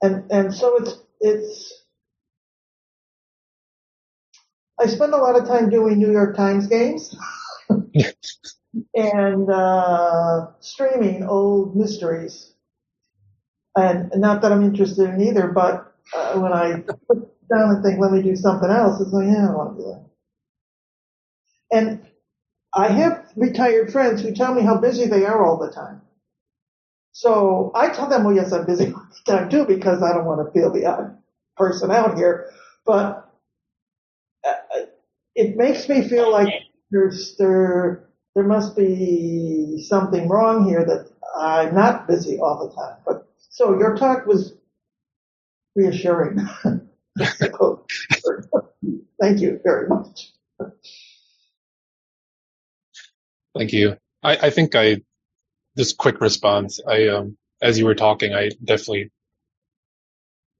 And, 0.00 0.30
and 0.30 0.54
so 0.54 0.76
it's, 0.76 0.94
it's, 1.20 1.82
I 4.78 4.86
spend 4.86 5.14
a 5.14 5.16
lot 5.16 5.34
of 5.34 5.48
time 5.48 5.68
doing 5.68 5.98
New 5.98 6.12
York 6.12 6.36
Times 6.36 6.68
games 6.68 7.16
and, 8.94 9.50
uh, 9.50 10.46
streaming 10.60 11.24
old 11.24 11.74
mysteries. 11.74 12.54
And 13.78 14.12
not 14.16 14.42
that 14.42 14.52
I'm 14.52 14.64
interested 14.64 15.10
in 15.10 15.22
either, 15.22 15.48
but 15.48 15.94
uh, 16.14 16.40
when 16.40 16.52
I 16.52 16.82
put 17.08 17.20
down 17.50 17.70
and 17.76 17.84
think, 17.84 18.00
let 18.00 18.12
me 18.12 18.22
do 18.22 18.36
something 18.36 18.70
else, 18.70 19.00
it's 19.00 19.12
like, 19.12 19.26
yeah, 19.26 19.44
I 19.44 19.46
don't 19.48 19.56
want 19.58 19.78
to 19.78 19.84
do 19.84 19.90
that. 19.90 20.04
And 21.78 22.06
I 22.74 22.88
have 22.88 23.26
retired 23.36 23.92
friends 23.92 24.22
who 24.22 24.34
tell 24.34 24.54
me 24.54 24.62
how 24.62 24.78
busy 24.78 25.06
they 25.06 25.26
are 25.26 25.44
all 25.44 25.58
the 25.58 25.72
time. 25.72 26.02
So 27.12 27.72
I 27.74 27.90
tell 27.90 28.08
them, 28.08 28.24
well, 28.24 28.34
yes, 28.34 28.52
I'm 28.52 28.66
busy 28.66 28.92
all 28.92 29.06
the 29.26 29.32
time 29.32 29.50
too, 29.50 29.66
because 29.66 30.02
I 30.02 30.12
don't 30.14 30.26
want 30.26 30.46
to 30.46 30.52
feel 30.52 30.72
the 30.72 30.86
odd 30.86 31.18
person 31.56 31.90
out 31.92 32.16
here. 32.16 32.50
But 32.86 33.30
uh, 34.46 34.54
it 35.36 35.56
makes 35.56 35.88
me 35.88 36.08
feel 36.08 36.32
like 36.32 36.50
there's 36.90 37.36
there 37.38 38.08
there 38.34 38.44
must 38.44 38.76
be 38.76 39.84
something 39.88 40.28
wrong 40.28 40.68
here 40.68 40.84
that 40.84 41.10
I'm 41.38 41.74
not 41.74 42.08
busy 42.08 42.38
all 42.40 42.68
the 42.68 42.74
time. 42.74 42.98
But 43.06 43.27
so 43.50 43.78
your 43.78 43.96
talk 43.96 44.26
was 44.26 44.54
reassuring. 45.76 46.38
Thank 49.20 49.40
you 49.40 49.60
very 49.64 49.88
much. 49.88 50.32
Thank 53.56 53.72
you. 53.72 53.96
I, 54.22 54.36
I 54.36 54.50
think 54.50 54.74
I 54.74 55.02
this 55.74 55.92
quick 55.92 56.20
response. 56.20 56.80
I 56.86 57.08
um 57.08 57.36
as 57.62 57.78
you 57.78 57.86
were 57.86 57.94
talking, 57.94 58.34
I 58.34 58.50
definitely 58.64 59.10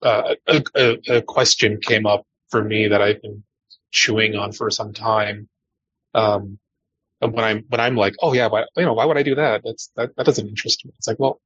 uh, 0.02 0.34
a, 0.46 0.64
a, 0.76 1.16
a 1.16 1.22
question 1.22 1.78
came 1.80 2.06
up 2.06 2.24
for 2.50 2.62
me 2.62 2.88
that 2.88 3.02
I've 3.02 3.20
been 3.22 3.42
chewing 3.90 4.36
on 4.36 4.52
for 4.52 4.70
some 4.70 4.92
time. 4.92 5.48
Um, 6.14 6.58
and 7.20 7.32
when 7.32 7.44
I'm 7.44 7.64
when 7.68 7.80
I'm 7.80 7.96
like, 7.96 8.14
oh 8.22 8.32
yeah, 8.32 8.48
why 8.48 8.64
you 8.76 8.84
know 8.84 8.94
why 8.94 9.04
would 9.04 9.18
I 9.18 9.22
do 9.22 9.34
that? 9.36 9.62
That's 9.64 9.90
that 9.96 10.14
that 10.16 10.26
doesn't 10.26 10.48
interest 10.48 10.84
me. 10.84 10.92
It's 10.98 11.08
like, 11.08 11.18
well, 11.18 11.40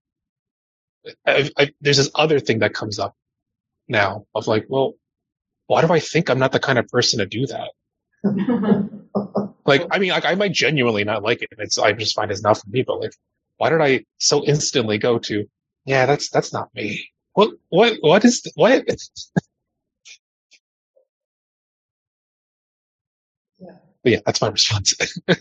I, 1.27 1.51
I, 1.57 1.71
there's 1.81 1.97
this 1.97 2.11
other 2.15 2.41
thing 2.41 2.61
that 2.61 2.75
comes 2.75 2.99
up 2.99 3.15
now 3.89 4.27
of 4.35 4.47
like, 4.47 4.67
well, 4.69 4.95
why 5.67 5.81
do 5.81 5.93
I 5.93 6.01
think 6.01 6.29
I'm 6.31 6.39
not 6.39 6.53
the 6.53 6.61
kind 6.61 6.79
of 6.79 6.89
person 6.89 7.19
to 7.19 7.27
do 7.27 7.47
that? 7.47 7.71
like, 9.65 9.87
I 9.91 9.99
mean, 9.99 10.11
like 10.11 10.25
I 10.25 10.35
might 10.35 10.53
genuinely 10.53 11.05
not 11.05 11.23
like 11.23 11.43
it. 11.43 11.49
It's, 11.59 11.79
I 11.79 11.93
just 11.93 12.15
find 12.15 12.31
it's 12.31 12.43
not 12.43 12.59
for 12.59 12.69
me, 12.69 12.83
but 12.83 13.01
like, 13.01 13.13
why 13.57 13.71
did 13.71 13.81
I 13.81 14.05
so 14.19 14.45
instantly 14.45 14.99
go 14.99 15.19
to, 15.19 15.47
yeah, 15.85 16.07
that's, 16.07 16.31
that's 16.31 16.53
not 16.53 16.75
me. 16.75 17.09
What, 17.35 17.51
what, 17.69 17.97
what 18.01 18.25
is, 18.25 18.43
what? 18.55 18.85
yeah. 23.59 23.77
But 24.03 24.13
yeah, 24.13 24.21
that's 24.27 24.41
my 24.41 24.49
response. 24.49 24.95
I 25.29 25.37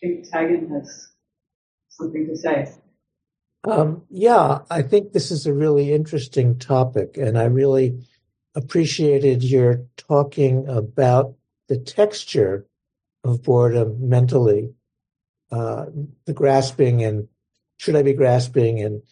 think 0.00 0.30
Taigen 0.30 0.70
has 0.70 1.08
something 1.98 2.26
to 2.26 2.36
say. 2.36 2.72
Um, 3.64 4.02
yeah, 4.08 4.60
I 4.70 4.82
think 4.82 5.12
this 5.12 5.30
is 5.30 5.46
a 5.46 5.52
really 5.52 5.92
interesting 5.92 6.58
topic, 6.58 7.16
and 7.16 7.36
I 7.36 7.44
really 7.44 8.06
appreciated 8.54 9.42
your 9.42 9.82
talking 9.96 10.66
about 10.68 11.34
the 11.68 11.78
texture 11.78 12.66
of 13.24 13.42
boredom 13.42 14.08
mentally, 14.08 14.72
uh, 15.50 15.86
the 16.24 16.32
grasping 16.32 17.02
and 17.02 17.28
should 17.76 17.96
I 17.96 18.02
be 18.02 18.14
grasping 18.14 18.80
and 18.80 19.02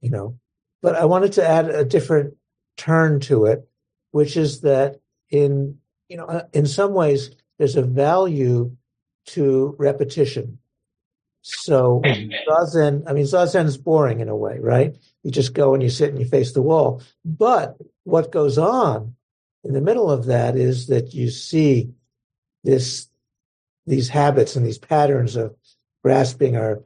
you 0.00 0.10
know, 0.10 0.38
but 0.82 0.94
I 0.94 1.04
wanted 1.04 1.32
to 1.34 1.46
add 1.46 1.68
a 1.68 1.84
different 1.84 2.34
turn 2.76 3.20
to 3.20 3.46
it, 3.46 3.68
which 4.12 4.36
is 4.36 4.60
that 4.60 5.00
in 5.30 5.78
you 6.08 6.16
know, 6.16 6.48
in 6.52 6.66
some 6.66 6.92
ways, 6.92 7.30
there's 7.58 7.76
a 7.76 7.82
value 7.82 8.76
to 9.26 9.74
repetition 9.78 10.58
so 11.48 12.02
zazen, 12.04 13.04
I 13.06 13.12
mean, 13.12 13.24
zazen 13.24 13.66
is 13.66 13.78
boring 13.78 14.18
in 14.18 14.28
a 14.28 14.34
way, 14.34 14.58
right? 14.58 14.96
You 15.22 15.30
just 15.30 15.54
go 15.54 15.74
and 15.74 15.82
you 15.82 15.90
sit 15.90 16.10
and 16.10 16.18
you 16.18 16.26
face 16.26 16.50
the 16.50 16.60
wall. 16.60 17.02
But 17.24 17.76
what 18.02 18.32
goes 18.32 18.58
on 18.58 19.14
in 19.62 19.72
the 19.72 19.80
middle 19.80 20.10
of 20.10 20.26
that 20.26 20.56
is 20.56 20.88
that 20.88 21.14
you 21.14 21.30
see 21.30 21.92
this, 22.64 23.06
these 23.86 24.08
habits 24.08 24.56
and 24.56 24.66
these 24.66 24.78
patterns 24.78 25.36
of 25.36 25.54
grasping 26.02 26.56
or 26.56 26.82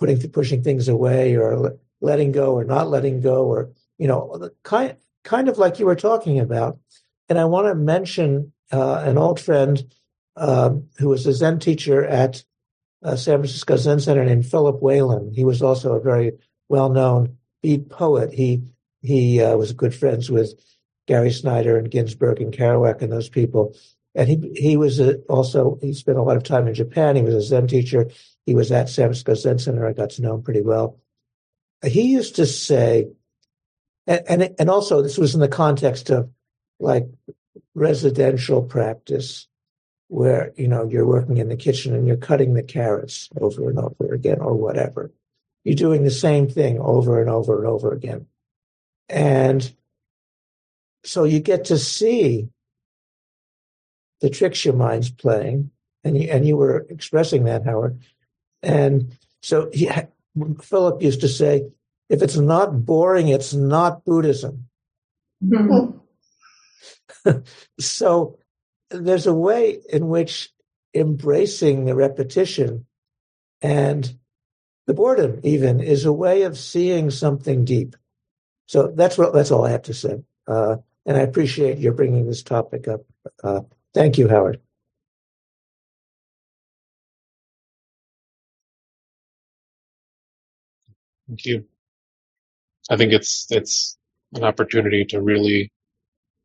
putting, 0.00 0.20
pushing 0.32 0.64
things 0.64 0.88
away 0.88 1.36
or 1.36 1.78
letting 2.00 2.32
go 2.32 2.54
or 2.54 2.64
not 2.64 2.88
letting 2.88 3.20
go 3.20 3.44
or, 3.44 3.70
you 3.98 4.08
know, 4.08 4.50
kind, 4.64 4.96
kind 5.22 5.48
of 5.48 5.56
like 5.58 5.78
you 5.78 5.86
were 5.86 5.94
talking 5.94 6.40
about. 6.40 6.80
And 7.28 7.38
I 7.38 7.44
want 7.44 7.68
to 7.68 7.76
mention 7.76 8.52
uh, 8.72 9.04
an 9.06 9.18
old 9.18 9.38
friend 9.38 9.84
um, 10.34 10.88
who 10.98 11.10
was 11.10 11.28
a 11.28 11.32
Zen 11.32 11.60
teacher 11.60 12.04
at 12.04 12.42
uh, 13.04 13.16
San 13.16 13.38
Francisco 13.38 13.76
Zen 13.76 14.00
Center 14.00 14.24
named 14.24 14.46
Philip 14.46 14.80
Whalen. 14.80 15.30
He 15.32 15.44
was 15.44 15.62
also 15.62 15.92
a 15.92 16.00
very 16.00 16.32
well-known 16.68 17.36
beat 17.62 17.90
poet. 17.90 18.32
He 18.32 18.62
he 19.02 19.42
uh, 19.42 19.56
was 19.56 19.72
good 19.72 19.94
friends 19.94 20.30
with 20.30 20.54
Gary 21.06 21.30
Snyder 21.30 21.76
and 21.76 21.90
Ginsberg 21.90 22.40
and 22.40 22.52
Kerouac 22.52 23.02
and 23.02 23.12
those 23.12 23.28
people. 23.28 23.76
And 24.14 24.28
he 24.28 24.52
he 24.56 24.76
was 24.76 25.00
a, 25.00 25.16
also 25.28 25.78
he 25.82 25.92
spent 25.92 26.18
a 26.18 26.22
lot 26.22 26.36
of 26.36 26.42
time 26.42 26.66
in 26.66 26.74
Japan. 26.74 27.16
He 27.16 27.22
was 27.22 27.34
a 27.34 27.42
Zen 27.42 27.66
teacher. 27.66 28.10
He 28.46 28.54
was 28.54 28.72
at 28.72 28.88
San 28.88 29.06
Francisco 29.06 29.34
Zen 29.34 29.58
Center. 29.58 29.86
I 29.86 29.92
got 29.92 30.10
to 30.10 30.22
know 30.22 30.36
him 30.36 30.42
pretty 30.42 30.62
well. 30.62 30.98
He 31.84 32.02
used 32.02 32.36
to 32.36 32.46
say, 32.46 33.08
and 34.06 34.22
and, 34.26 34.54
and 34.58 34.70
also 34.70 35.02
this 35.02 35.18
was 35.18 35.34
in 35.34 35.40
the 35.40 35.48
context 35.48 36.08
of 36.08 36.30
like 36.80 37.06
residential 37.74 38.62
practice 38.62 39.46
where 40.14 40.52
you 40.56 40.68
know 40.68 40.88
you're 40.88 41.04
working 41.04 41.38
in 41.38 41.48
the 41.48 41.56
kitchen 41.56 41.92
and 41.92 42.06
you're 42.06 42.16
cutting 42.16 42.54
the 42.54 42.62
carrots 42.62 43.28
over 43.40 43.68
and 43.68 43.80
over 43.80 44.14
again 44.14 44.38
or 44.38 44.54
whatever. 44.54 45.10
You're 45.64 45.74
doing 45.74 46.04
the 46.04 46.10
same 46.12 46.48
thing 46.48 46.78
over 46.78 47.20
and 47.20 47.28
over 47.28 47.58
and 47.58 47.66
over 47.66 47.92
again. 47.92 48.26
And 49.08 49.74
so 51.02 51.24
you 51.24 51.40
get 51.40 51.64
to 51.64 51.78
see 51.78 52.48
the 54.20 54.30
tricks 54.30 54.64
your 54.64 54.74
mind's 54.74 55.10
playing 55.10 55.72
and 56.04 56.16
you, 56.16 56.30
and 56.30 56.46
you 56.46 56.56
were 56.56 56.86
expressing 56.90 57.44
that 57.44 57.64
howard. 57.64 57.98
And 58.62 59.18
so 59.42 59.68
he, 59.72 59.90
philip 60.62 61.02
used 61.02 61.22
to 61.22 61.28
say 61.28 61.66
if 62.08 62.22
it's 62.22 62.36
not 62.36 62.86
boring 62.86 63.26
it's 63.26 63.52
not 63.52 64.04
buddhism. 64.04 64.68
Mm-hmm. 65.44 65.98
so 67.80 68.38
there's 68.94 69.26
a 69.26 69.34
way 69.34 69.80
in 69.90 70.08
which 70.08 70.50
embracing 70.94 71.84
the 71.84 71.94
repetition 71.94 72.86
and 73.62 74.16
the 74.86 74.94
boredom 74.94 75.40
even 75.44 75.80
is 75.80 76.04
a 76.04 76.12
way 76.12 76.42
of 76.42 76.58
seeing 76.58 77.10
something 77.10 77.64
deep. 77.64 77.96
So 78.66 78.92
that's 78.94 79.18
what 79.18 79.32
that's 79.34 79.50
all 79.50 79.64
I 79.64 79.70
have 79.70 79.82
to 79.82 79.94
say. 79.94 80.22
Uh, 80.46 80.76
and 81.06 81.16
I 81.16 81.20
appreciate 81.20 81.78
your 81.78 81.92
bringing 81.92 82.26
this 82.26 82.42
topic 82.42 82.88
up. 82.88 83.02
Uh, 83.42 83.62
thank 83.94 84.18
you, 84.18 84.28
Howard. 84.28 84.60
Thank 91.28 91.46
you. 91.46 91.64
I 92.90 92.96
think 92.96 93.12
it's 93.12 93.46
it's 93.50 93.96
an 94.34 94.44
opportunity 94.44 95.04
to 95.06 95.20
really 95.20 95.72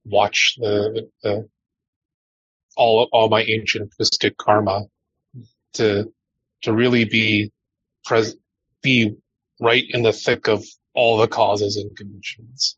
watch 0.05 0.55
the 0.59 1.09
the 1.23 1.49
all 2.79 3.09
all 3.13 3.29
my 3.29 3.43
ancient 3.43 3.93
twisted 3.97 4.37
karma 4.37 4.85
to 5.75 6.11
to 6.63 6.73
really 6.73 7.05
be 7.05 7.51
pres 8.05 8.35
be 8.83 9.15
right 9.61 9.85
in 9.89 10.03
the 10.03 10.13
thick 10.13 10.47
of 10.47 10.65
all 10.95 11.17
the 11.17 11.27
causes 11.27 11.77
and 11.77 11.95
conditions, 11.97 12.77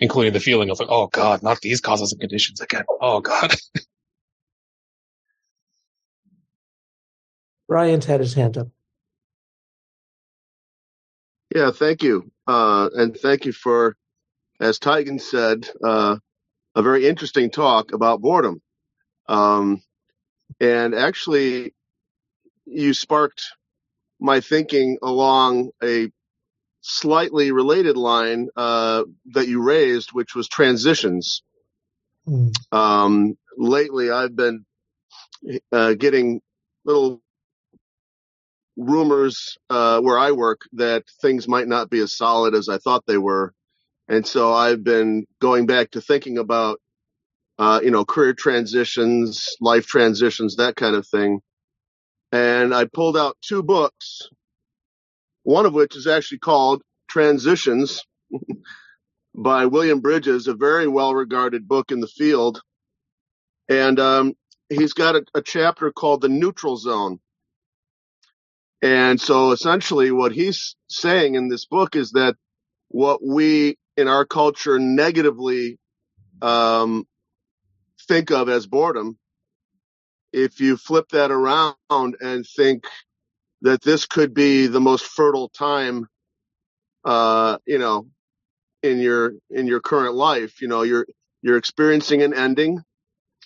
including 0.00 0.32
the 0.32 0.40
feeling 0.40 0.70
of 0.70 0.80
like, 0.80 0.88
oh 0.90 1.08
God, 1.08 1.42
not 1.42 1.60
these 1.60 1.80
causes 1.80 2.12
and 2.12 2.20
conditions 2.20 2.60
again. 2.60 2.84
Oh 3.00 3.20
God. 3.20 3.54
Bryant 7.68 8.04
had 8.06 8.20
his 8.20 8.34
hand 8.34 8.58
up. 8.58 8.68
Yeah, 11.54 11.70
thank 11.72 12.02
you. 12.02 12.30
Uh, 12.46 12.90
and 12.94 13.16
thank 13.16 13.46
you 13.46 13.52
for, 13.52 13.96
as 14.60 14.78
Taigen 14.78 15.20
said, 15.20 15.68
uh, 15.84 16.16
a 16.74 16.82
very 16.82 17.06
interesting 17.08 17.50
talk 17.50 17.92
about 17.92 18.20
boredom. 18.22 18.60
Um, 19.28 19.82
and 20.60 20.94
actually, 20.94 21.74
you 22.64 22.94
sparked 22.94 23.42
my 24.20 24.40
thinking 24.40 24.98
along 25.02 25.70
a 25.82 26.10
slightly 26.80 27.52
related 27.52 27.96
line 27.96 28.48
uh, 28.56 29.04
that 29.32 29.48
you 29.48 29.62
raised, 29.62 30.10
which 30.12 30.34
was 30.34 30.48
transitions. 30.48 31.42
Mm. 32.26 32.52
Um, 32.72 33.38
lately, 33.56 34.10
I've 34.10 34.34
been 34.34 34.64
uh, 35.72 35.94
getting 35.94 36.40
little 36.84 37.20
rumors 38.76 39.58
uh, 39.68 40.00
where 40.00 40.18
I 40.18 40.32
work 40.32 40.62
that 40.72 41.04
things 41.20 41.48
might 41.48 41.68
not 41.68 41.90
be 41.90 41.98
as 41.98 42.16
solid 42.16 42.54
as 42.54 42.68
I 42.68 42.78
thought 42.78 43.04
they 43.06 43.18
were. 43.18 43.52
And 44.08 44.26
so 44.26 44.52
I've 44.52 44.82
been 44.82 45.26
going 45.40 45.66
back 45.66 45.90
to 45.90 46.00
thinking 46.00 46.38
about 46.38 46.80
uh, 47.58 47.80
you 47.82 47.90
know, 47.90 48.04
career 48.04 48.34
transitions, 48.34 49.56
life 49.60 49.86
transitions, 49.86 50.56
that 50.56 50.76
kind 50.76 50.94
of 50.94 51.06
thing. 51.06 51.40
And 52.30 52.74
I 52.74 52.84
pulled 52.84 53.16
out 53.16 53.36
two 53.42 53.62
books, 53.62 54.28
one 55.42 55.66
of 55.66 55.72
which 55.74 55.96
is 55.96 56.06
actually 56.06 56.38
called 56.38 56.82
Transitions 57.08 58.04
by 59.34 59.66
William 59.66 60.00
Bridges, 60.00 60.46
a 60.46 60.54
very 60.54 60.86
well 60.86 61.14
regarded 61.14 61.66
book 61.66 61.90
in 61.90 62.00
the 62.00 62.06
field. 62.06 62.60
And 63.68 63.98
um, 63.98 64.34
he's 64.68 64.92
got 64.92 65.16
a, 65.16 65.24
a 65.34 65.42
chapter 65.42 65.90
called 65.90 66.20
The 66.20 66.28
Neutral 66.28 66.76
Zone. 66.76 67.18
And 68.82 69.20
so 69.20 69.50
essentially 69.50 70.12
what 70.12 70.32
he's 70.32 70.76
saying 70.88 71.34
in 71.34 71.48
this 71.48 71.66
book 71.66 71.96
is 71.96 72.12
that 72.12 72.36
what 72.88 73.20
we 73.26 73.76
in 73.96 74.06
our 74.06 74.24
culture 74.24 74.78
negatively 74.78 75.78
um, 76.40 77.04
think 78.08 78.30
of 78.30 78.48
as 78.48 78.66
boredom, 78.66 79.18
if 80.32 80.60
you 80.60 80.76
flip 80.76 81.08
that 81.10 81.30
around 81.30 81.76
and 81.90 82.46
think 82.56 82.84
that 83.62 83.82
this 83.82 84.06
could 84.06 84.34
be 84.34 84.66
the 84.66 84.80
most 84.80 85.06
fertile 85.06 85.48
time, 85.50 86.06
uh, 87.04 87.58
you 87.66 87.78
know, 87.78 88.08
in 88.82 88.98
your, 88.98 89.32
in 89.50 89.66
your 89.66 89.80
current 89.80 90.14
life, 90.14 90.62
you 90.62 90.68
know, 90.68 90.82
you're, 90.82 91.06
you're 91.42 91.58
experiencing 91.58 92.22
an 92.22 92.34
ending, 92.34 92.80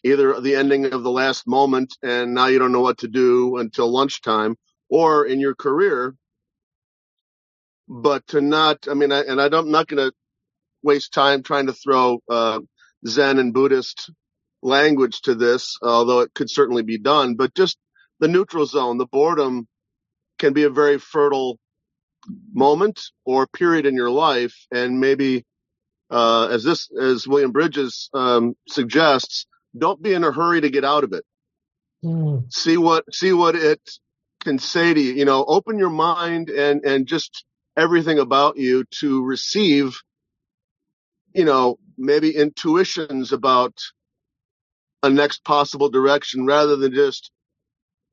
either 0.05 0.41
the 0.41 0.57
ending 0.57 0.87
of 0.93 1.03
the 1.03 1.11
last 1.11 1.47
moment 1.47 1.97
and 2.03 2.35
now 2.35 2.47
you 2.47 2.59
don't 2.59 2.73
know 2.73 2.81
what 2.81 2.99
to 2.99 3.09
do 3.09 3.59
until 3.59 3.91
lunchtime 3.91 4.57
or 4.91 5.27
in 5.27 5.41
your 5.41 5.55
career. 5.55 6.15
But 7.89 8.27
to 8.29 8.41
not, 8.41 8.89
I 8.91 8.95
mean, 8.95 9.13
I, 9.13 9.23
and 9.23 9.41
I 9.41 9.49
don't, 9.49 9.67
I'm 9.67 9.73
not 9.73 9.89
going 9.89 10.11
to 10.11 10.15
waste 10.83 11.13
time 11.13 11.43
trying 11.43 11.67
to 11.69 11.73
throw, 11.75 12.21
uh, 12.31 12.61
Zen 13.07 13.39
and 13.39 13.55
Buddhist 13.55 14.11
language 14.63 15.21
to 15.23 15.35
this, 15.35 15.77
although 15.83 16.21
it 16.21 16.35
could 16.35 16.51
certainly 16.51 16.83
be 16.83 16.99
done, 16.99 17.35
but 17.35 17.55
just 17.55 17.79
the 18.21 18.29
neutral 18.29 18.67
zone, 18.67 18.99
the 18.99 19.07
boredom 19.07 19.67
can 20.39 20.53
be 20.53 20.63
a 20.63 20.71
very 20.71 20.99
fertile 20.99 21.59
moment 22.53 23.01
or 23.25 23.47
period 23.47 23.87
in 23.87 23.95
your 23.95 24.11
life, 24.11 24.55
and 24.71 25.01
maybe 25.01 25.45
uh, 26.11 26.49
as 26.49 26.63
this 26.63 26.89
as 27.01 27.27
William 27.27 27.53
Bridges 27.53 28.11
um, 28.15 28.55
suggests, 28.69 29.47
don't 29.77 30.03
be 30.03 30.13
in 30.13 30.25
a 30.25 30.33
hurry 30.33 30.61
to 30.61 30.71
get 30.71 30.85
out 30.85 31.05
of 31.05 31.13
it. 31.13 31.25
Mm. 32.05 32.53
See 32.53 32.77
what 32.77 33.05
see 33.13 33.33
what 33.33 33.57
it 33.57 33.81
can 34.43 34.59
say 34.59 34.93
to 34.93 35.01
you. 35.01 35.15
You 35.15 35.25
know, 35.25 35.45
open 35.45 35.79
your 35.79 35.91
mind 35.91 36.51
and 36.51 36.85
and 36.85 37.07
just 37.07 37.45
everything 37.77 38.19
about 38.19 38.57
you 38.57 38.85
to 39.01 39.25
receive. 39.25 39.97
You 41.35 41.45
know, 41.45 41.79
maybe 41.97 42.37
intuitions 42.37 43.33
about 43.33 43.73
a 45.03 45.11
next 45.11 45.45
possible 45.45 45.91
direction 45.91 46.47
rather 46.47 46.77
than 46.77 46.95
just, 46.95 47.33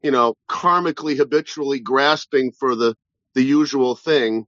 you 0.03 0.11
know, 0.11 0.35
karmically 0.49 1.17
habitually 1.17 1.79
grasping 1.81 2.51
for 2.51 2.75
the 2.75 2.95
the 3.35 3.43
usual 3.43 3.95
thing. 3.95 4.45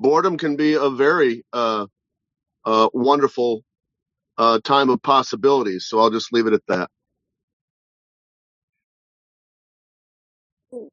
Boredom 0.00 0.38
can 0.38 0.56
be 0.56 0.74
a 0.74 0.90
very 0.90 1.44
uh, 1.52 1.86
uh, 2.64 2.88
wonderful 2.94 3.62
uh, 4.38 4.60
time 4.64 4.90
of 4.90 5.02
possibilities. 5.02 5.86
So 5.88 5.98
I'll 6.00 6.10
just 6.10 6.32
leave 6.32 6.46
it 6.46 6.54
at 6.54 6.62
that. 6.68 6.90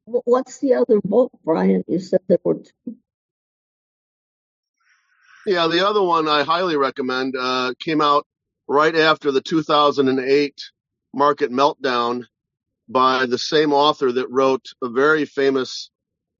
What's 0.06 0.58
the 0.60 0.74
other 0.74 1.00
book, 1.02 1.32
Brian? 1.44 1.84
You 1.88 2.00
said 2.00 2.20
there 2.28 2.38
were 2.44 2.56
two. 2.56 2.96
Yeah, 5.46 5.66
the 5.68 5.86
other 5.88 6.02
one 6.02 6.28
I 6.28 6.44
highly 6.44 6.76
recommend 6.76 7.34
uh, 7.38 7.74
came 7.80 8.00
out 8.00 8.26
right 8.70 8.94
after 8.94 9.32
the 9.32 9.40
2008 9.40 10.54
market 11.12 11.50
meltdown 11.50 12.22
by 12.88 13.26
the 13.26 13.36
same 13.36 13.72
author 13.72 14.12
that 14.12 14.30
wrote 14.30 14.64
a 14.80 14.88
very 14.88 15.24
famous 15.24 15.90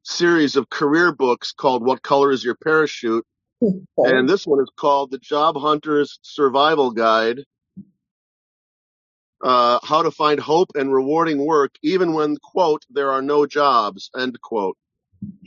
series 0.05 0.55
of 0.55 0.71
career 0.71 1.11
books 1.13 1.51
called 1.51 1.85
What 1.85 2.05
Color 2.05 2.31
is 2.31 2.45
Your 2.45 2.55
Parachute? 2.55 3.27
And 3.61 4.29
this 4.29 4.47
one 4.47 4.61
is 4.61 4.71
called 4.77 5.11
The 5.11 5.19
Job 5.19 5.57
Hunter's 5.57 6.21
Survival 6.23 6.93
Guide. 6.93 7.41
Uh, 9.43 9.81
how 9.83 10.03
to 10.03 10.13
find 10.13 10.39
hope 10.39 10.71
and 10.77 10.95
rewarding 10.95 11.45
work 11.45 11.73
even 11.83 12.13
when, 12.13 12.37
quote, 12.37 12.85
there 12.91 13.11
are 13.11 13.23
no 13.23 13.45
jobs, 13.45 14.09
end 14.17 14.41
quote. 14.41 14.77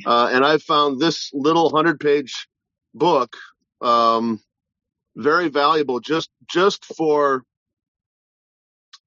Uh, 0.06 0.30
and 0.34 0.44
I 0.44 0.58
found 0.58 1.00
this 1.00 1.30
little 1.34 1.70
hundred 1.70 2.02
page 2.02 2.48
book, 2.94 3.38
um, 3.82 4.42
very 5.18 5.50
valuable 5.50 6.00
just, 6.00 6.30
just 6.50 6.86
for, 6.86 7.44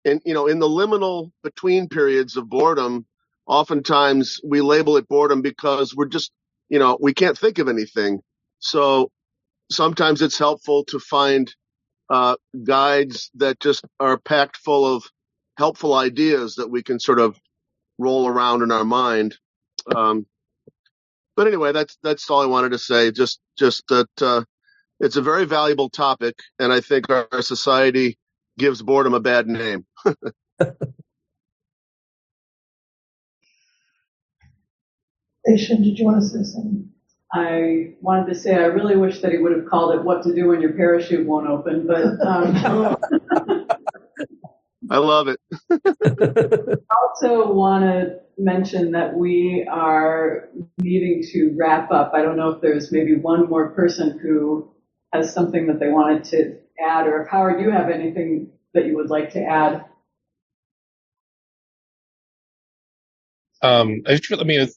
in, 0.04 0.20
you 0.24 0.34
know, 0.34 0.46
in 0.48 0.58
the 0.60 0.68
liminal 0.68 1.32
between 1.44 1.88
periods 1.88 2.36
of 2.36 2.48
boredom, 2.50 3.06
oftentimes 3.46 4.40
we 4.44 4.60
label 4.62 4.96
it 4.98 5.08
boredom 5.08 5.42
because 5.42 5.94
we're 5.96 6.06
just, 6.08 6.32
you 6.68 6.78
know, 6.78 6.98
we 7.00 7.14
can't 7.14 7.38
think 7.38 7.58
of 7.58 7.68
anything. 7.68 8.20
So 8.60 9.10
sometimes 9.70 10.22
it's 10.22 10.38
helpful 10.38 10.84
to 10.86 10.98
find 10.98 11.54
uh, 12.10 12.36
guides 12.64 13.30
that 13.36 13.60
just 13.60 13.84
are 14.00 14.18
packed 14.18 14.56
full 14.58 14.96
of 14.96 15.04
helpful 15.58 15.94
ideas 15.94 16.56
that 16.56 16.70
we 16.70 16.82
can 16.82 17.00
sort 17.00 17.18
of 17.20 17.38
roll 17.98 18.28
around 18.28 18.62
in 18.62 18.72
our 18.72 18.84
mind. 18.84 19.36
Um, 19.94 20.26
but 21.36 21.46
anyway, 21.46 21.72
that's 21.72 21.98
that's 22.02 22.30
all 22.30 22.42
I 22.42 22.46
wanted 22.46 22.70
to 22.72 22.78
say. 22.78 23.12
Just 23.12 23.40
just 23.58 23.84
that 23.88 24.08
uh, 24.20 24.44
it's 25.00 25.16
a 25.16 25.22
very 25.22 25.46
valuable 25.46 25.90
topic, 25.90 26.36
and 26.58 26.72
I 26.72 26.80
think 26.80 27.10
our, 27.10 27.28
our 27.32 27.42
society 27.42 28.18
gives 28.58 28.82
boredom 28.82 29.14
a 29.14 29.20
bad 29.20 29.46
name. 29.48 29.86
Aishan, 35.48 35.84
did 35.84 35.98
you 35.98 36.04
want 36.06 36.20
to 36.22 36.28
say 36.28 36.42
something? 36.44 36.90
I 37.32 37.94
wanted 38.02 38.28
to 38.28 38.34
say 38.34 38.54
I 38.54 38.66
really 38.66 38.96
wish 38.96 39.20
that 39.20 39.32
he 39.32 39.38
would 39.38 39.52
have 39.52 39.66
called 39.66 39.94
it 39.96 40.04
"What 40.04 40.22
to 40.24 40.34
Do 40.34 40.48
When 40.48 40.60
Your 40.62 40.72
Parachute 40.74 41.26
Won't 41.26 41.48
Open," 41.48 41.86
but 41.86 42.04
um, 42.26 42.96
I 44.90 44.98
love 44.98 45.28
it. 45.28 45.40
I 46.90 46.94
also 47.10 47.52
want 47.52 47.84
to 47.84 48.20
mention 48.38 48.92
that 48.92 49.14
we 49.16 49.68
are 49.70 50.48
needing 50.78 51.24
to 51.32 51.56
wrap 51.58 51.90
up. 51.92 52.12
I 52.14 52.22
don't 52.22 52.36
know 52.36 52.50
if 52.50 52.62
there's 52.62 52.92
maybe 52.92 53.16
one 53.16 53.48
more 53.50 53.70
person 53.70 54.18
who 54.20 54.72
has 55.16 55.32
something 55.32 55.66
that 55.66 55.80
they 55.80 55.88
wanted 55.88 56.24
to 56.24 56.58
add, 56.78 57.06
or 57.06 57.22
if 57.22 57.28
Howard, 57.28 57.60
you 57.60 57.70
have 57.70 57.90
anything 57.90 58.50
that 58.74 58.86
you 58.86 58.96
would 58.96 59.10
like 59.10 59.30
to 59.32 59.42
add. 59.42 59.84
Um, 63.62 64.02
I, 64.06 64.20
I 64.38 64.44
mean, 64.44 64.68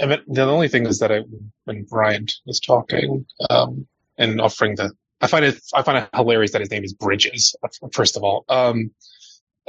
I 0.00 0.06
mean, 0.06 0.18
the 0.26 0.42
only 0.42 0.68
thing 0.68 0.86
is 0.86 1.00
that 1.00 1.12
I, 1.12 1.22
when 1.64 1.84
Bryant 1.84 2.32
was 2.46 2.60
talking 2.60 3.26
um, 3.50 3.86
and 4.16 4.40
offering 4.40 4.76
the, 4.76 4.92
I 5.20 5.26
find 5.26 5.44
it, 5.44 5.60
I 5.74 5.82
find 5.82 5.98
it 5.98 6.08
hilarious 6.14 6.52
that 6.52 6.60
his 6.60 6.70
name 6.70 6.84
is 6.84 6.94
Bridges. 6.94 7.54
First 7.92 8.16
of 8.16 8.24
all, 8.24 8.44
um, 8.48 8.90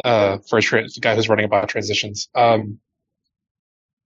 uh, 0.04 0.38
for 0.50 0.60
a 0.60 0.62
tra- 0.62 0.88
guy 1.02 1.16
who's 1.16 1.30
running 1.30 1.46
about 1.46 1.70
transitions. 1.70 2.30
Um, 2.36 2.80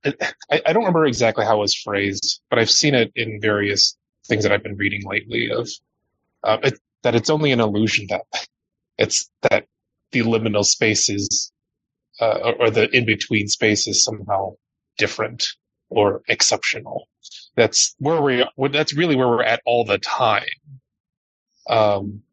I, 0.05 0.61
I, 0.65 0.73
don't 0.73 0.83
remember 0.83 1.05
exactly 1.05 1.45
how 1.45 1.57
it 1.57 1.61
was 1.61 1.75
phrased, 1.75 2.41
but 2.49 2.59
I've 2.59 2.69
seen 2.69 2.93
it 2.93 3.11
in 3.15 3.41
various 3.41 3.97
things 4.27 4.43
that 4.43 4.51
I've 4.51 4.63
been 4.63 4.77
reading 4.77 5.01
lately. 5.05 5.49
Of 5.51 5.69
uh, 6.47 6.59
it, 6.63 6.79
that 7.03 7.15
it's 7.15 7.31
only 7.31 7.53
an 7.53 7.61
illusion 7.61 8.07
that 8.11 8.23
it's 8.99 9.29
that 9.43 9.65
the 10.13 10.21
liminal 10.23 10.65
spaces 10.65 11.51
uh, 12.21 12.39
or, 12.43 12.55
or 12.67 12.71
the 12.71 12.89
in 12.95 13.05
between 13.05 13.49
space 13.49 13.87
is 13.87 14.03
somehow 14.03 14.53
different 14.99 15.47
or 15.89 16.23
exceptional. 16.29 17.07
That's 17.57 17.95
where 17.99 18.21
we, 18.21 18.45
that's 18.71 18.95
really 18.95 19.17
where 19.17 19.29
we're 19.29 19.43
at 19.43 19.61
all 19.65 19.85
the 19.85 19.99
time. 19.99 20.45
Um, 21.69 22.23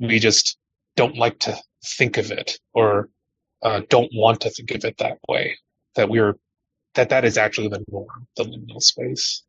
we 0.00 0.18
just 0.20 0.58
don't 0.96 1.16
like 1.16 1.40
to 1.40 1.56
think 1.84 2.18
of 2.18 2.30
it 2.32 2.58
or, 2.74 3.08
uh, 3.62 3.82
don't 3.90 4.10
want 4.14 4.42
to 4.42 4.50
think 4.50 4.72
of 4.72 4.84
it 4.84 4.98
that 4.98 5.18
way. 5.28 5.58
That 5.96 6.10
we're, 6.10 6.36
that 6.94 7.10
that 7.10 7.24
is 7.24 7.38
actually 7.38 7.68
the 7.68 7.84
norm, 7.90 8.26
the 8.36 8.44
liminal 8.44 8.82
space. 8.82 9.44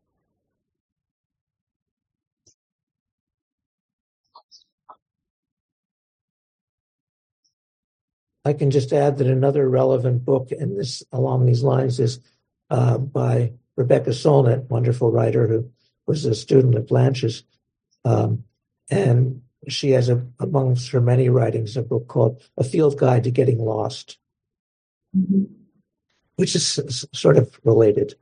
I 8.45 8.53
can 8.53 8.71
just 8.71 8.91
add 8.91 9.17
that 9.17 9.27
another 9.27 9.69
relevant 9.69 10.25
book 10.25 10.51
in 10.51 10.75
this 10.77 11.03
along 11.11 11.45
these 11.45 11.63
lines 11.63 11.99
is 11.99 12.19
uh, 12.69 12.97
by 12.97 13.53
Rebecca 13.77 14.09
Solnit, 14.09 14.69
wonderful 14.69 15.11
writer 15.11 15.47
who 15.47 15.71
was 16.05 16.25
a 16.25 16.35
student 16.35 16.75
at 16.75 16.87
Blanche's. 16.87 17.43
Um, 18.03 18.43
and 18.89 19.41
she 19.69 19.91
has, 19.91 20.09
a, 20.09 20.25
amongst 20.39 20.91
her 20.91 20.99
many 20.99 21.29
writings, 21.29 21.77
a 21.77 21.81
book 21.81 22.07
called 22.07 22.41
A 22.57 22.63
Field 22.63 22.97
Guide 22.97 23.23
to 23.23 23.31
Getting 23.31 23.59
Lost, 23.59 24.17
mm-hmm. 25.15 25.43
which 26.35 26.55
is 26.55 27.05
sort 27.13 27.37
of 27.37 27.57
related. 27.63 28.15